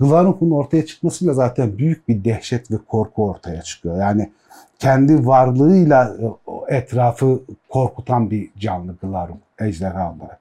Glarung'un 0.00 0.50
ortaya 0.50 0.86
çıkmasıyla 0.86 1.34
zaten 1.34 1.78
büyük 1.78 2.08
bir 2.08 2.24
dehşet 2.24 2.70
ve 2.70 2.76
korku 2.88 3.28
ortaya 3.28 3.62
çıkıyor. 3.62 4.00
Yani 4.00 4.30
kendi 4.78 5.26
varlığıyla 5.26 6.16
e, 6.68 6.76
etrafı 6.76 7.40
korkutan 7.68 8.30
bir 8.30 8.50
canlı 8.58 8.96
Glarung 9.02 9.38
ejderha 9.60 10.14
olarak. 10.14 10.38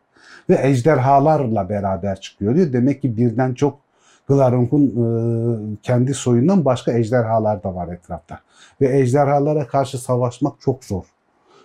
Ve 0.50 0.60
ejderhalarla 0.62 1.70
beraber 1.70 2.22
çıkıyor 2.22 2.56
diyor. 2.56 2.74
Demek 2.74 3.02
ki 3.02 3.18
birden 3.18 3.54
çok 3.54 3.80
Glarung'un 4.28 4.86
e, 4.86 5.06
kendi 5.84 6.14
soyundan 6.14 6.66
başka 6.66 6.92
ejderhalar 6.92 7.64
da 7.64 7.76
var 7.76 7.88
etrafta. 7.88 8.40
Ve 8.82 9.00
ejderhalara 9.00 9.68
karşı 9.68 9.98
savaşmak 9.98 10.62
çok 10.62 10.86
zor. 10.86 11.04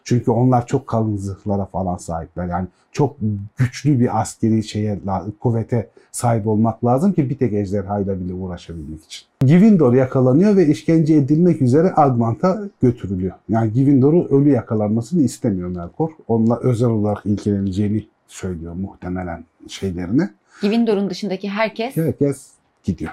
Çünkü 0.05 0.31
onlar 0.31 0.67
çok 0.67 0.87
kalın 0.87 1.17
zırhlara 1.17 1.65
falan 1.65 1.97
sahipler. 1.97 2.47
Yani 2.47 2.67
çok 2.93 3.17
güçlü 3.57 4.01
bir 4.01 4.21
askeri 4.21 4.65
şeye, 4.65 5.01
kuvvete 5.41 5.91
sahip 6.13 6.47
olmak 6.47 6.85
lazım 6.85 7.13
ki 7.13 7.31
bir 7.31 7.39
tek 7.39 7.53
ejderhayla 7.53 8.21
bile 8.21 8.35
uğraşabilmek 8.35 9.05
için. 9.05 9.27
Givindor 9.47 9.95
yakalanıyor 9.95 10.57
ve 10.57 10.67
işkence 10.67 11.15
edilmek 11.15 11.63
üzere 11.63 11.93
Agmant'a 11.97 12.63
götürülüyor. 12.83 13.35
Yani 13.49 13.73
Givindor'u 13.73 14.25
ölü 14.25 14.51
yakalanmasını 14.51 15.23
istemiyor 15.23 15.69
Melkor. 15.69 16.11
Onunla 16.29 16.61
özel 16.61 16.89
olarak 16.89 17.27
ilgileneceğini 17.27 18.07
söylüyor 18.29 18.75
muhtemelen 18.75 19.45
şeylerine. 19.69 20.31
Givindor'un 20.63 21.11
dışındaki 21.11 21.49
herkes 21.49 21.97
Herkes 21.97 22.51
gidiyor. 22.85 23.13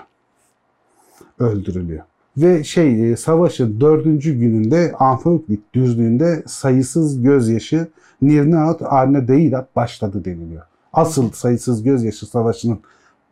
Öldürülüyor. 1.39 2.03
Ve 2.37 2.63
şey 2.63 3.11
e, 3.11 3.17
savaşın 3.17 3.81
dördüncü 3.81 4.33
gününde 4.39 4.93
Anföklit 4.99 5.73
düzlüğünde 5.73 6.43
sayısız 6.47 7.21
gözyaşı 7.21 7.87
Nirnaat 8.21 8.81
Arne 8.81 9.27
Deirat 9.27 9.75
başladı 9.75 10.25
deniliyor. 10.25 10.63
Asıl 10.93 11.31
sayısız 11.31 11.83
gözyaşı 11.83 12.25
savaşının 12.25 12.79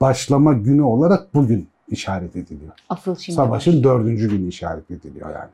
başlama 0.01 0.53
günü 0.53 0.81
olarak 0.81 1.33
bugün 1.33 1.67
işaret 1.87 2.35
ediliyor. 2.35 2.71
asıl 2.89 3.15
şimdi 3.15 3.35
Savaşın 3.35 3.73
başlıyor. 3.73 3.99
dördüncü 3.99 4.29
günü 4.29 4.47
işaret 4.47 4.91
ediliyor 4.91 5.29
yani. 5.29 5.49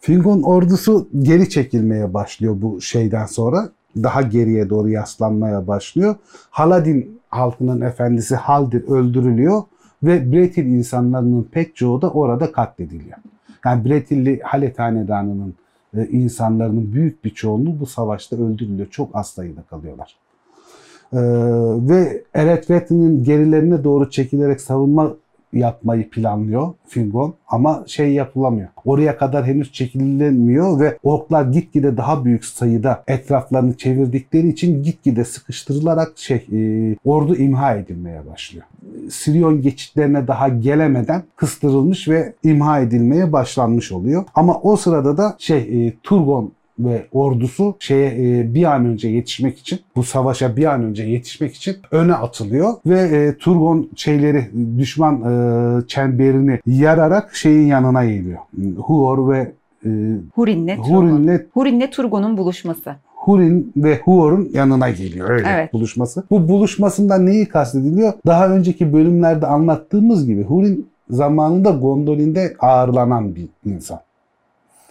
Fingon 0.00 0.42
ordusu 0.42 1.08
geri 1.22 1.50
çekilmeye 1.50 2.14
başlıyor 2.14 2.56
bu 2.58 2.80
şeyden 2.80 3.26
sonra. 3.26 3.68
daha 3.96 4.22
geriye 4.22 4.70
doğru 4.70 4.88
yaslanmaya 4.88 5.66
başlıyor. 5.66 6.16
Haladin 6.50 7.20
halkının 7.28 7.80
efendisi 7.80 8.36
Haldir 8.36 8.88
öldürülüyor 8.88 9.62
ve 10.02 10.32
Bretil 10.32 10.66
insanlarının 10.66 11.48
pek 11.52 11.76
çoğu 11.76 12.02
da 12.02 12.10
orada 12.10 12.52
katlediliyor. 12.52 13.18
Yani 13.64 13.84
Bretilli 13.84 14.40
Halet 14.40 14.78
Hanedanı'nın 14.78 15.54
e, 15.96 16.06
insanların 16.06 16.92
büyük 16.92 17.24
bir 17.24 17.30
çoğunluğu 17.30 17.80
bu 17.80 17.86
savaşta 17.86 18.36
öldürülüyor. 18.36 18.88
Çok 18.90 19.16
az 19.16 19.30
sayıda 19.30 19.62
kalıyorlar. 19.62 20.16
Ee, 21.12 21.18
ve 21.88 22.22
Eretvet'in 22.34 23.24
gerilerine 23.24 23.84
doğru 23.84 24.10
çekilerek 24.10 24.60
savunma 24.60 25.14
yapmayı 25.52 26.10
planlıyor 26.10 26.74
Fingon 26.86 27.34
ama 27.48 27.84
şey 27.86 28.12
yapılamıyor. 28.12 28.68
Oraya 28.84 29.18
kadar 29.18 29.44
henüz 29.46 29.72
çekilemiyor 29.72 30.80
ve 30.80 30.98
orklar 31.02 31.44
gitgide 31.44 31.96
daha 31.96 32.24
büyük 32.24 32.44
sayıda 32.44 33.04
etraflarını 33.08 33.76
çevirdikleri 33.76 34.48
için 34.48 34.82
gitgide 34.82 35.24
sıkıştırılarak 35.24 36.12
şey 36.18 36.46
e, 36.52 36.96
ordu 37.04 37.36
imha 37.36 37.74
edilmeye 37.74 38.26
başlıyor. 38.26 38.66
Sirion 39.10 39.62
geçitlerine 39.62 40.28
daha 40.28 40.48
gelemeden 40.48 41.22
kıstırılmış 41.36 42.08
ve 42.08 42.34
imha 42.44 42.80
edilmeye 42.80 43.32
başlanmış 43.32 43.92
oluyor. 43.92 44.24
Ama 44.34 44.60
o 44.62 44.76
sırada 44.76 45.16
da 45.16 45.36
şey 45.38 45.86
e, 45.86 45.94
Turgon 46.02 46.52
ve 46.78 47.06
ordusu 47.12 47.76
şeye 47.78 48.38
e, 48.40 48.54
bir 48.54 48.64
an 48.64 48.86
önce 48.86 49.08
yetişmek 49.08 49.58
için 49.58 49.80
bu 49.96 50.02
savaşa 50.02 50.56
bir 50.56 50.64
an 50.64 50.82
önce 50.82 51.02
yetişmek 51.02 51.54
için 51.54 51.76
öne 51.90 52.14
atılıyor 52.14 52.74
ve 52.86 53.00
e, 53.00 53.34
Turgon 53.38 53.88
şeyleri 53.96 54.50
düşman 54.78 55.14
e, 55.14 55.86
çemberini 55.86 56.60
yararak 56.66 57.36
şeyin 57.36 57.66
yanına 57.66 58.04
geliyor. 58.04 58.38
Huor 58.76 59.32
ve 59.32 59.52
e, 59.84 59.90
Hurin'le 60.34 60.76
Hurin'le 61.54 61.90
Turgon'un 61.90 62.36
buluşması. 62.36 62.96
Hurin 63.14 63.72
ve 63.76 63.98
Huor'un 63.98 64.48
yanına 64.52 64.90
geliyor 64.90 65.30
öyle 65.30 65.48
Evet. 65.48 65.72
buluşması. 65.72 66.24
Bu 66.30 66.48
buluşmasında 66.48 67.18
neyi 67.18 67.46
kastediliyor? 67.46 68.12
Daha 68.26 68.48
önceki 68.48 68.92
bölümlerde 68.92 69.46
anlattığımız 69.46 70.26
gibi 70.26 70.44
Hurin 70.44 70.88
zamanında 71.10 71.70
Gondolin'de 71.70 72.56
ağırlanan 72.60 73.34
bir 73.34 73.48
insan. 73.66 74.00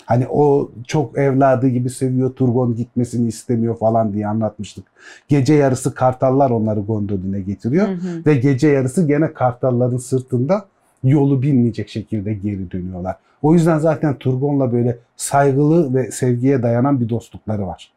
Hani 0.08 0.28
o 0.28 0.72
çok 0.88 1.18
evladı 1.18 1.68
gibi 1.68 1.90
seviyor, 1.90 2.34
Turgon 2.34 2.76
gitmesini 2.76 3.28
istemiyor 3.28 3.78
falan 3.78 4.14
diye 4.14 4.28
anlatmıştık. 4.28 4.86
Gece 5.28 5.54
yarısı 5.54 5.94
kartallar 5.94 6.50
onları 6.50 6.80
Gondolin'e 6.80 7.42
getiriyor 7.42 7.88
Hı 7.88 7.92
hı. 7.92 8.26
ve 8.26 8.36
gece 8.36 8.68
yarısı 8.68 9.08
gene 9.08 9.34
kartalların 9.34 9.98
sırtında 9.98 10.66
yolu 11.04 11.42
bilmeyecek 11.42 11.90
şekilde 11.90 12.34
geri 12.34 12.72
dönüyorlar. 12.72 13.16
O 13.42 13.54
yüzden 13.54 13.80
zaten 13.80 14.16
Turgon'la 14.16 14.72
böyle 14.72 14.98
saygılı 15.18 15.94
ve 15.94 16.12
sevgiye 16.12 16.64
dayanan 16.64 17.02
bir 17.02 17.10
dostlukları 17.10 17.68
var. 17.68 17.92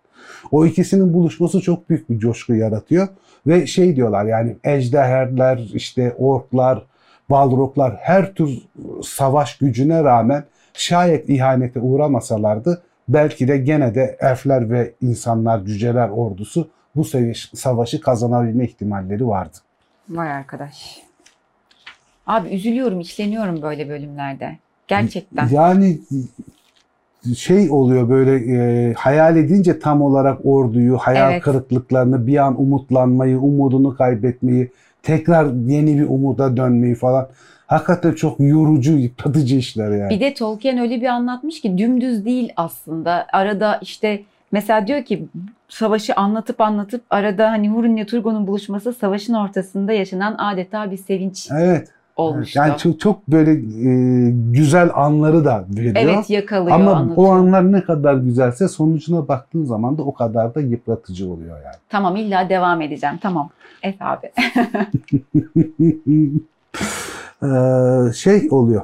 O 0.51 0.67
ikisinin 0.67 1.13
buluşması 1.13 1.61
çok 1.61 1.91
büyük 1.91 2.11
bir 2.11 2.19
coşku 2.19 2.55
yaratıyor 2.55 3.09
ve 3.47 3.67
şey 3.67 3.97
diyorlar 3.97 4.25
yani 4.25 4.57
ejderhalar, 4.65 5.71
işte 5.75 6.15
orklar, 6.19 6.83
balroglar 7.31 7.97
her 7.97 8.35
tür 8.35 8.59
savaş 9.03 9.59
gücüne 9.59 10.05
rağmen 10.05 10.45
şayet 10.81 11.29
ihanete 11.29 11.81
uğramasalardı 11.81 12.83
belki 13.09 13.49
de 13.49 13.59
gene 13.59 13.95
de 13.95 14.17
elfler 14.21 14.71
ve 14.71 14.95
insanlar, 15.01 15.65
cüceler 15.65 16.09
ordusu 16.09 16.69
bu 16.97 17.05
savaşı 17.55 18.01
kazanabilme 18.01 18.65
ihtimalleri 18.65 19.27
vardı. 19.27 19.57
Vay 20.09 20.33
arkadaş. 20.33 21.03
Abi 22.27 22.49
üzülüyorum, 22.49 23.01
içleniyorum 23.01 23.63
böyle 23.63 23.89
bölümlerde. 23.89 24.59
Gerçekten. 24.89 25.49
Yani 25.49 25.99
şey 27.37 27.71
oluyor 27.71 28.09
böyle 28.09 28.55
e, 28.57 28.93
hayal 28.95 29.37
edince 29.37 29.79
tam 29.79 30.03
olarak 30.03 30.47
orduyu, 30.47 30.99
hayal 30.99 31.33
Evet. 31.33 31.43
kırıklıklarını, 31.43 32.27
bir 32.27 32.37
an 32.37 32.61
umutlanmayı, 32.61 33.39
umudunu 33.39 33.97
kaybetmeyi, 33.97 34.71
tekrar 35.03 35.45
yeni 35.47 35.99
bir 35.99 36.09
umuda 36.09 36.57
dönmeyi 36.57 36.95
falan. 36.95 37.29
Hakikaten 37.71 38.13
çok 38.13 38.41
yorucu, 38.41 38.93
yıpratıcı 38.93 39.57
işler 39.57 39.91
yani. 39.91 40.11
Bir 40.11 40.21
de 40.21 40.35
Tolkien 40.35 40.79
öyle 40.79 41.01
bir 41.01 41.07
anlatmış 41.07 41.61
ki 41.61 41.79
dümdüz 41.79 42.25
değil 42.25 42.53
aslında. 42.57 43.27
Arada 43.33 43.79
işte 43.83 44.23
mesela 44.53 44.87
diyor 44.87 45.05
ki 45.05 45.29
savaşı 45.69 46.15
anlatıp 46.15 46.61
anlatıp 46.61 47.03
arada 47.11 47.51
hani 47.51 47.71
Hurin'le 47.71 48.05
Turgon'un 48.07 48.47
buluşması 48.47 48.93
savaşın 48.93 49.35
ortasında 49.35 49.93
yaşanan 49.93 50.35
adeta 50.39 50.91
bir 50.91 50.97
sevinç 50.97 51.49
Evet. 51.53 51.89
olmuştu. 52.17 52.59
Yani 52.59 52.79
çok, 52.79 53.01
çok 53.01 53.29
böyle 53.29 53.51
e, 53.53 54.31
güzel 54.31 54.91
anları 54.95 55.45
da 55.45 55.65
veriyor. 55.77 55.95
evet 55.99 56.31
yakalıyor, 56.31 56.77
Ama 56.77 56.91
anlatıyor. 56.93 57.29
o 57.29 57.33
anlar 57.33 57.73
ne 57.73 57.85
kadar 57.85 58.15
güzelse 58.15 58.69
sonucuna 58.69 59.29
baktığın 59.29 59.65
zaman 59.65 59.99
da 59.99 60.03
o 60.03 60.15
kadar 60.15 60.55
da 60.55 60.61
yıpratıcı 60.61 61.31
oluyor 61.33 61.57
yani. 61.65 61.77
Tamam 61.89 62.17
illa 62.17 62.49
devam 62.49 62.81
edeceğim. 62.83 63.17
Tamam. 63.23 63.51
Efe 63.83 64.05
abi. 64.05 64.31
Ee, 67.43 68.13
şey 68.13 68.49
oluyor. 68.51 68.83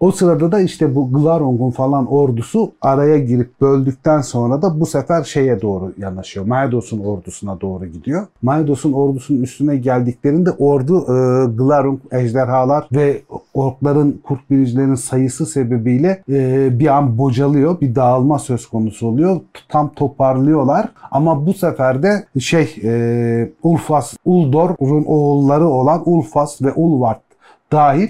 O 0.00 0.12
sırada 0.12 0.52
da 0.52 0.60
işte 0.60 0.94
bu 0.94 1.12
Glarong'un 1.12 1.70
falan 1.70 2.06
ordusu 2.06 2.72
araya 2.80 3.18
girip 3.18 3.60
böldükten 3.60 4.20
sonra 4.20 4.62
da 4.62 4.80
bu 4.80 4.86
sefer 4.86 5.24
şeye 5.24 5.62
doğru 5.62 5.92
yanaşıyor. 5.98 6.46
Maedos'un 6.46 6.98
ordusuna 7.04 7.60
doğru 7.60 7.86
gidiyor. 7.86 8.26
Maedos'un 8.42 8.92
ordusunun 8.92 9.42
üstüne 9.42 9.76
geldiklerinde 9.76 10.50
ordu 10.50 11.02
e, 11.02 11.46
Glarong 11.56 12.00
ejderhalar 12.12 12.88
ve 12.92 13.22
orkların 13.54 14.20
kurt 14.24 14.50
binicilerin 14.50 14.94
sayısı 14.94 15.46
sebebiyle 15.46 16.22
e, 16.28 16.68
bir 16.78 16.86
an 16.86 17.18
bocalıyor. 17.18 17.80
Bir 17.80 17.94
dağılma 17.94 18.38
söz 18.38 18.66
konusu 18.66 19.06
oluyor. 19.06 19.40
Tam 19.68 19.94
toparlıyorlar. 19.94 20.88
Ama 21.10 21.46
bu 21.46 21.54
sefer 21.54 22.02
de 22.02 22.24
şey 22.40 22.76
e, 22.84 23.52
Ulfas, 23.62 24.14
Uldor'un 24.24 25.04
oğulları 25.04 25.68
olan 25.68 26.02
Ulfas 26.06 26.62
ve 26.62 26.72
Ulvart 26.72 27.29
dahil 27.72 28.08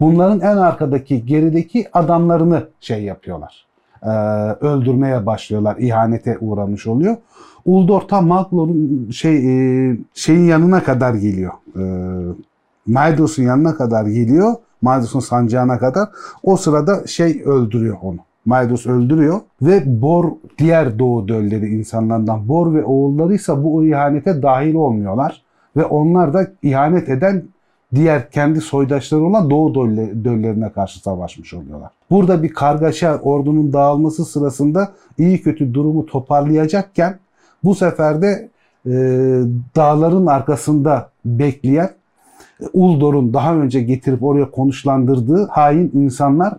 bunların 0.00 0.40
en 0.40 0.56
arkadaki 0.56 1.26
gerideki 1.26 1.86
adamlarını 1.92 2.68
şey 2.80 3.02
yapıyorlar. 3.02 3.66
Ee, 4.02 4.08
öldürmeye 4.60 5.26
başlıyorlar. 5.26 5.76
ihanete 5.76 6.38
uğramış 6.38 6.86
oluyor. 6.86 7.16
Uldor 7.64 8.00
tam 8.00 8.26
Maglor'un 8.26 9.10
şey 9.10 9.36
e, 9.36 9.96
şeyin 10.14 10.44
yanına 10.44 10.82
kadar 10.82 11.14
geliyor. 11.14 11.52
Ee, 11.76 11.82
Maedos'un 12.86 13.42
yanına 13.42 13.74
kadar 13.74 14.06
geliyor. 14.06 14.54
Maedos'un 14.82 15.20
sancağına 15.20 15.78
kadar. 15.78 16.08
O 16.42 16.56
sırada 16.56 17.06
şey 17.06 17.42
öldürüyor 17.44 17.96
onu. 18.02 18.18
Maedos 18.46 18.86
öldürüyor 18.86 19.40
ve 19.62 20.02
Bor 20.02 20.32
diğer 20.58 20.98
doğu 20.98 21.28
dölleri 21.28 21.68
insanlardan 21.68 22.48
Bor 22.48 22.74
ve 22.74 22.84
oğullarıysa 22.84 23.64
bu 23.64 23.84
ihanete 23.84 24.42
dahil 24.42 24.74
olmuyorlar 24.74 25.42
ve 25.76 25.84
onlar 25.84 26.34
da 26.34 26.46
ihanet 26.62 27.08
eden 27.08 27.44
diğer 27.94 28.30
kendi 28.30 28.60
soydaşları 28.60 29.24
olan 29.24 29.50
Doğu 29.50 29.74
dölle- 29.74 30.24
döllerine 30.24 30.72
karşı 30.72 31.00
savaşmış 31.00 31.54
oluyorlar. 31.54 31.90
Burada 32.10 32.42
bir 32.42 32.48
kargaşa 32.48 33.18
ordunun 33.18 33.72
dağılması 33.72 34.24
sırasında 34.24 34.92
iyi 35.18 35.42
kötü 35.42 35.74
durumu 35.74 36.06
toparlayacakken 36.06 37.18
bu 37.64 37.74
sefer 37.74 38.22
de 38.22 38.48
e, 38.86 38.90
dağların 39.76 40.26
arkasında 40.26 41.10
bekleyen 41.24 41.90
e, 42.60 42.64
Uldor'un 42.72 43.34
daha 43.34 43.56
önce 43.56 43.80
getirip 43.82 44.22
oraya 44.22 44.50
konuşlandırdığı 44.50 45.46
hain 45.46 45.90
insanlar 45.94 46.54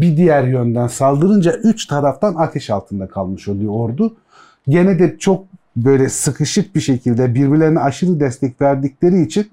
bir 0.00 0.16
diğer 0.16 0.44
yönden 0.44 0.86
saldırınca 0.86 1.52
üç 1.52 1.86
taraftan 1.86 2.34
ateş 2.34 2.70
altında 2.70 3.08
kalmış 3.08 3.48
oluyor 3.48 3.72
ordu. 3.72 4.16
Gene 4.68 4.98
de 4.98 5.18
çok 5.18 5.44
böyle 5.76 6.08
sıkışık 6.08 6.74
bir 6.74 6.80
şekilde 6.80 7.34
birbirlerine 7.34 7.80
aşırı 7.80 8.20
destek 8.20 8.60
verdikleri 8.60 9.22
için 9.22 9.48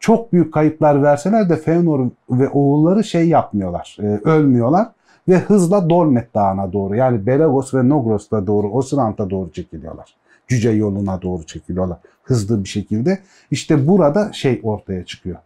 çok 0.00 0.32
büyük 0.32 0.54
kayıplar 0.54 1.02
verseler 1.02 1.48
de 1.48 1.54
Fëanor 1.54 2.10
ve 2.30 2.48
oğulları 2.48 3.04
şey 3.04 3.28
yapmıyorlar, 3.28 3.96
e, 4.00 4.06
ölmüyorlar 4.06 4.88
ve 5.28 5.38
hızla 5.38 5.90
Dolmet 5.90 6.34
Dağı'na 6.34 6.72
doğru 6.72 6.96
yani 6.96 7.26
Belagos 7.26 7.74
ve 7.74 7.88
Nogros'a 7.88 8.46
doğru, 8.46 8.70
Osirant'a 8.70 9.30
doğru 9.30 9.52
çekiliyorlar. 9.52 10.14
Cüce 10.48 10.70
yoluna 10.70 11.22
doğru 11.22 11.46
çekiliyorlar 11.46 11.98
hızlı 12.30 12.64
bir 12.64 12.68
şekilde. 12.68 13.18
İşte 13.50 13.88
burada 13.88 14.32
şey 14.32 14.60
ortaya 14.62 15.04
çıkıyor. 15.04 15.36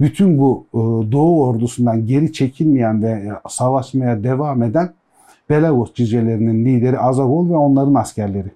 Bütün 0.00 0.38
bu 0.38 0.66
e, 0.74 0.78
Doğu 1.12 1.46
ordusundan 1.46 2.06
geri 2.06 2.32
çekilmeyen 2.32 3.02
ve 3.02 3.10
e, 3.10 3.32
savaşmaya 3.48 4.24
devam 4.24 4.62
eden 4.62 4.92
Belagos 5.50 5.94
cücelerinin 5.94 6.64
lideri 6.64 6.98
Azagol 6.98 7.50
ve 7.50 7.56
onların 7.56 7.94
askerleri. 7.94 8.48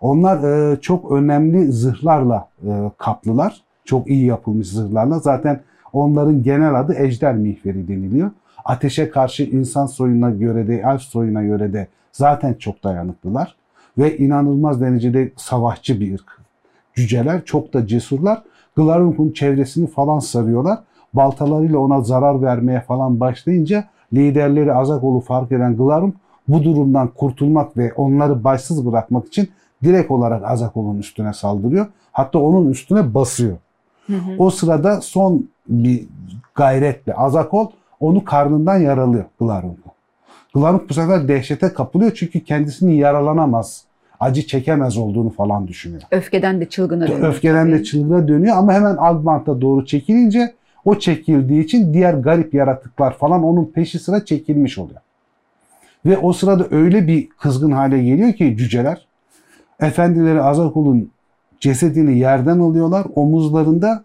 Onlar 0.00 0.72
e, 0.72 0.80
çok 0.80 1.12
önemli 1.12 1.72
zırhlarla 1.72 2.48
e, 2.66 2.70
kaplılar. 2.98 3.62
Çok 3.90 4.10
iyi 4.10 4.26
yapılmış 4.26 4.68
zırhlarla. 4.68 5.18
Zaten 5.18 5.60
onların 5.92 6.42
genel 6.42 6.80
adı 6.80 6.94
ejder 6.94 7.34
mihveri 7.34 7.88
deniliyor. 7.88 8.30
Ateşe 8.64 9.10
karşı 9.10 9.42
insan 9.42 9.86
soyuna 9.86 10.30
göre 10.30 10.68
de, 10.68 10.82
elf 10.86 11.00
soyuna 11.00 11.42
göre 11.42 11.72
de 11.72 11.86
zaten 12.12 12.54
çok 12.54 12.84
dayanıklılar. 12.84 13.56
Ve 13.98 14.18
inanılmaz 14.18 14.80
derecede 14.80 15.32
savaşçı 15.36 16.00
bir 16.00 16.14
ırk. 16.14 16.40
Cüceler 16.94 17.44
çok 17.44 17.74
da 17.74 17.86
cesurlar. 17.86 18.42
Glarung'un 18.76 19.30
çevresini 19.30 19.86
falan 19.86 20.18
sarıyorlar. 20.18 20.78
Baltalarıyla 21.14 21.78
ona 21.78 22.00
zarar 22.00 22.42
vermeye 22.42 22.80
falan 22.80 23.20
başlayınca 23.20 23.84
liderleri 24.12 24.74
Azagol'u 24.74 25.20
fark 25.20 25.52
eden 25.52 25.76
Glarung 25.76 26.14
bu 26.48 26.64
durumdan 26.64 27.08
kurtulmak 27.08 27.76
ve 27.76 27.92
onları 27.92 28.44
başsız 28.44 28.86
bırakmak 28.86 29.26
için 29.26 29.48
direkt 29.84 30.10
olarak 30.10 30.44
Azakol'un 30.44 30.98
üstüne 30.98 31.32
saldırıyor. 31.32 31.86
Hatta 32.12 32.38
onun 32.38 32.70
üstüne 32.70 33.14
basıyor. 33.14 33.56
Hı 34.10 34.16
hı. 34.16 34.36
O 34.38 34.50
sırada 34.50 35.00
son 35.00 35.48
bir 35.68 36.06
gayretle 36.54 37.14
Azakol 37.14 37.70
onu 38.00 38.24
karnından 38.24 38.78
yaralıyor 38.78 39.24
Glarung'u. 39.40 39.90
Glarung 40.54 40.88
bu 40.88 40.94
sefer 40.94 41.28
dehşete 41.28 41.72
kapılıyor 41.72 42.12
çünkü 42.14 42.44
kendisini 42.44 42.96
yaralanamaz, 42.96 43.84
acı 44.20 44.46
çekemez 44.46 44.96
olduğunu 44.96 45.30
falan 45.30 45.68
düşünüyor. 45.68 46.02
Öfkeden 46.10 46.60
de 46.60 46.68
çılgına 46.68 47.08
dönüyor. 47.08 47.28
Öfkeden 47.28 47.72
de 47.72 47.84
çılgına 47.84 48.28
dönüyor 48.28 48.56
ama 48.56 48.72
hemen 48.72 48.96
Algmant'a 48.96 49.60
doğru 49.60 49.86
çekilince 49.86 50.54
o 50.84 50.98
çekildiği 50.98 51.64
için 51.64 51.94
diğer 51.94 52.14
garip 52.14 52.54
yaratıklar 52.54 53.16
falan 53.18 53.42
onun 53.44 53.64
peşi 53.64 53.98
sıra 53.98 54.24
çekilmiş 54.24 54.78
oluyor. 54.78 55.00
Ve 56.06 56.18
o 56.18 56.32
sırada 56.32 56.66
öyle 56.70 57.06
bir 57.06 57.28
kızgın 57.28 57.70
hale 57.70 58.02
geliyor 58.02 58.32
ki 58.32 58.56
cüceler 58.58 59.06
efendileri 59.80 60.42
Azakul'un 60.42 61.10
cesedini 61.60 62.18
yerden 62.18 62.58
alıyorlar. 62.58 63.06
Omuzlarında 63.14 64.04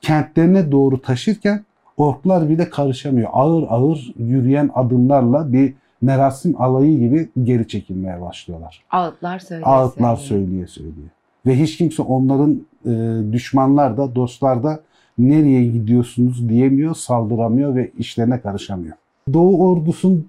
kentlerine 0.00 0.72
doğru 0.72 1.02
taşırken 1.02 1.64
orklar 1.96 2.48
bile 2.48 2.70
karışamıyor. 2.70 3.28
Ağır 3.32 3.64
ağır 3.68 4.14
yürüyen 4.18 4.70
adımlarla 4.74 5.52
bir 5.52 5.74
merasim 6.02 6.60
alayı 6.62 6.98
gibi 6.98 7.28
geri 7.42 7.68
çekilmeye 7.68 8.20
başlıyorlar. 8.20 8.82
Ağıtlar 8.90 9.38
söyleye 9.38 9.66
Ağıtlar 9.66 10.16
söyleye. 10.16 10.66
söyleye. 10.66 11.08
Ve 11.46 11.60
hiç 11.60 11.76
kimse 11.76 12.02
onların 12.02 12.60
e, 12.86 13.32
düşmanlar 13.32 13.96
da 13.96 14.14
dostlar 14.14 14.62
da 14.62 14.80
nereye 15.18 15.64
gidiyorsunuz 15.66 16.48
diyemiyor, 16.48 16.94
saldıramıyor 16.94 17.74
ve 17.74 17.90
işlerine 17.98 18.40
karışamıyor. 18.40 18.94
Doğu 19.32 19.68
ordusun 19.68 20.28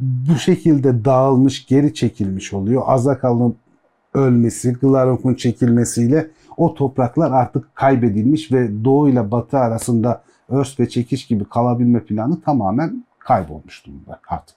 bu 0.00 0.34
şekilde 0.38 1.04
dağılmış, 1.04 1.66
geri 1.66 1.94
çekilmiş 1.94 2.52
oluyor. 2.52 2.82
Azakal'ın 2.86 3.54
ölmesi, 4.14 4.72
Glarung'un 4.72 5.34
çekilmesiyle 5.34 6.30
o 6.56 6.74
topraklar 6.74 7.30
artık 7.30 7.74
kaybedilmiş 7.74 8.52
ve 8.52 8.84
Doğu 8.84 9.08
ile 9.08 9.30
Batı 9.30 9.58
arasında 9.58 10.22
örs 10.48 10.80
ve 10.80 10.88
çekiş 10.88 11.26
gibi 11.26 11.44
kalabilme 11.44 12.00
planı 12.00 12.40
tamamen 12.40 13.04
kaybolmuş 13.18 13.86
durumda 13.86 14.20
artık. 14.28 14.56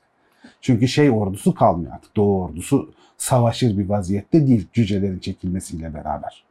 Çünkü 0.61 0.87
şey 0.87 1.11
ordusu 1.11 1.55
kalmıyor 1.55 1.91
artık. 1.93 2.15
Doğu 2.15 2.43
ordusu 2.43 2.89
savaşır 3.17 3.77
bir 3.77 3.89
vaziyette 3.89 4.47
değil 4.47 4.67
cücelerin 4.73 5.19
çekilmesiyle 5.19 5.93
beraber. 5.93 6.43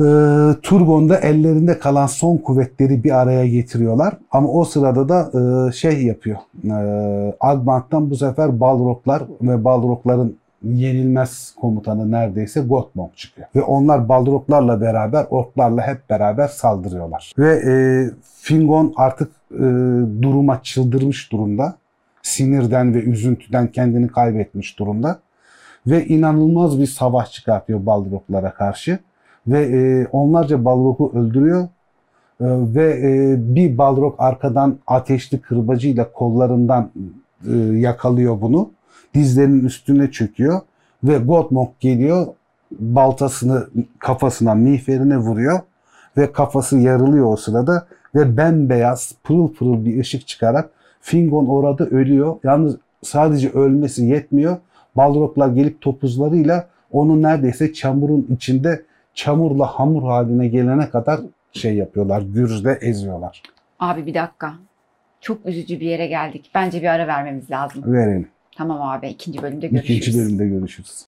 Ee, 0.00 0.60
Turgon'da 0.62 1.18
ellerinde 1.18 1.78
kalan 1.78 2.06
son 2.06 2.36
kuvvetleri 2.36 3.04
bir 3.04 3.20
araya 3.20 3.46
getiriyorlar. 3.46 4.14
Ama 4.30 4.48
o 4.48 4.64
sırada 4.64 5.08
da 5.08 5.30
e, 5.68 5.72
şey 5.72 6.02
yapıyor. 6.02 6.38
E, 6.64 6.72
Agmant'tan 7.40 8.10
bu 8.10 8.16
sefer 8.16 8.60
Balroglar 8.60 9.22
ve 9.42 9.64
Balrogların 9.64 10.36
yenilmez 10.62 11.54
komutanı 11.60 12.10
neredeyse 12.10 12.60
Gottmog 12.60 13.14
çıkıyor. 13.16 13.48
Ve 13.56 13.62
onlar 13.62 14.08
Balroglarla 14.08 14.80
beraber 14.80 15.26
orklarla 15.30 15.86
hep 15.86 16.10
beraber 16.10 16.48
saldırıyorlar. 16.48 17.32
Ve 17.38 17.54
e, 17.56 17.72
Fingon 18.22 18.92
artık 18.96 19.32
e, 19.52 19.64
duruma 20.22 20.62
çıldırmış 20.62 21.32
durumda. 21.32 21.76
Sinirden 22.22 22.94
ve 22.94 22.98
üzüntüden 23.02 23.66
kendini 23.66 24.08
kaybetmiş 24.08 24.78
durumda. 24.78 25.18
Ve 25.86 26.06
inanılmaz 26.06 26.80
bir 26.80 26.86
savaş 26.86 27.32
çıkartıyor 27.32 27.86
Balroglara 27.86 28.54
karşı. 28.54 28.98
Ve 29.46 29.62
e, 29.62 30.06
onlarca 30.06 30.64
Balrog'u 30.64 31.12
öldürüyor. 31.14 31.62
E, 31.62 31.68
ve 32.74 33.00
e, 33.00 33.36
bir 33.54 33.78
Balrog 33.78 34.14
arkadan 34.18 34.78
ateşli 34.86 35.40
kırbacıyla 35.40 36.12
kollarından 36.12 36.90
e, 37.46 37.56
yakalıyor 37.56 38.40
bunu. 38.40 38.70
Dizlerinin 39.16 39.64
üstüne 39.64 40.10
çöküyor. 40.10 40.60
Ve 41.04 41.18
Gottmog 41.18 41.68
geliyor 41.80 42.26
baltasını 42.70 43.66
kafasına, 43.98 44.54
miğferine 44.54 45.18
vuruyor. 45.18 45.60
Ve 46.16 46.32
kafası 46.32 46.78
yarılıyor 46.78 47.32
o 47.32 47.36
sırada. 47.36 47.86
Ve 48.14 48.36
bembeyaz, 48.36 49.14
pırıl 49.24 49.48
pırıl 49.54 49.84
bir 49.84 50.00
ışık 50.00 50.26
çıkarak 50.26 50.70
Fingon 51.00 51.46
orada 51.46 51.86
ölüyor. 51.86 52.36
Yalnız 52.44 52.76
sadece 53.02 53.50
ölmesi 53.50 54.04
yetmiyor. 54.04 54.56
Balroglar 54.96 55.48
gelip 55.48 55.80
topuzlarıyla 55.80 56.68
onu 56.92 57.22
neredeyse 57.22 57.72
çamurun 57.72 58.26
içinde 58.30 58.82
çamurla 59.14 59.66
hamur 59.66 60.02
haline 60.02 60.48
gelene 60.48 60.90
kadar 60.90 61.20
şey 61.52 61.74
yapıyorlar. 61.74 62.22
Gürzle 62.22 62.78
eziyorlar. 62.80 63.42
Abi 63.80 64.06
bir 64.06 64.14
dakika. 64.14 64.52
Çok 65.20 65.46
üzücü 65.46 65.80
bir 65.80 65.86
yere 65.86 66.06
geldik. 66.06 66.50
Bence 66.54 66.82
bir 66.82 66.86
ara 66.86 67.06
vermemiz 67.06 67.50
lazım. 67.50 67.92
Verelim. 67.92 68.28
Tamam 68.56 68.82
abi. 68.82 69.08
ikinci 69.08 69.42
bölümde 69.42 69.66
görüşürüz. 69.66 69.98
İkinci 69.98 70.18
bölümde 70.18 70.46
görüşürüz. 70.46 71.04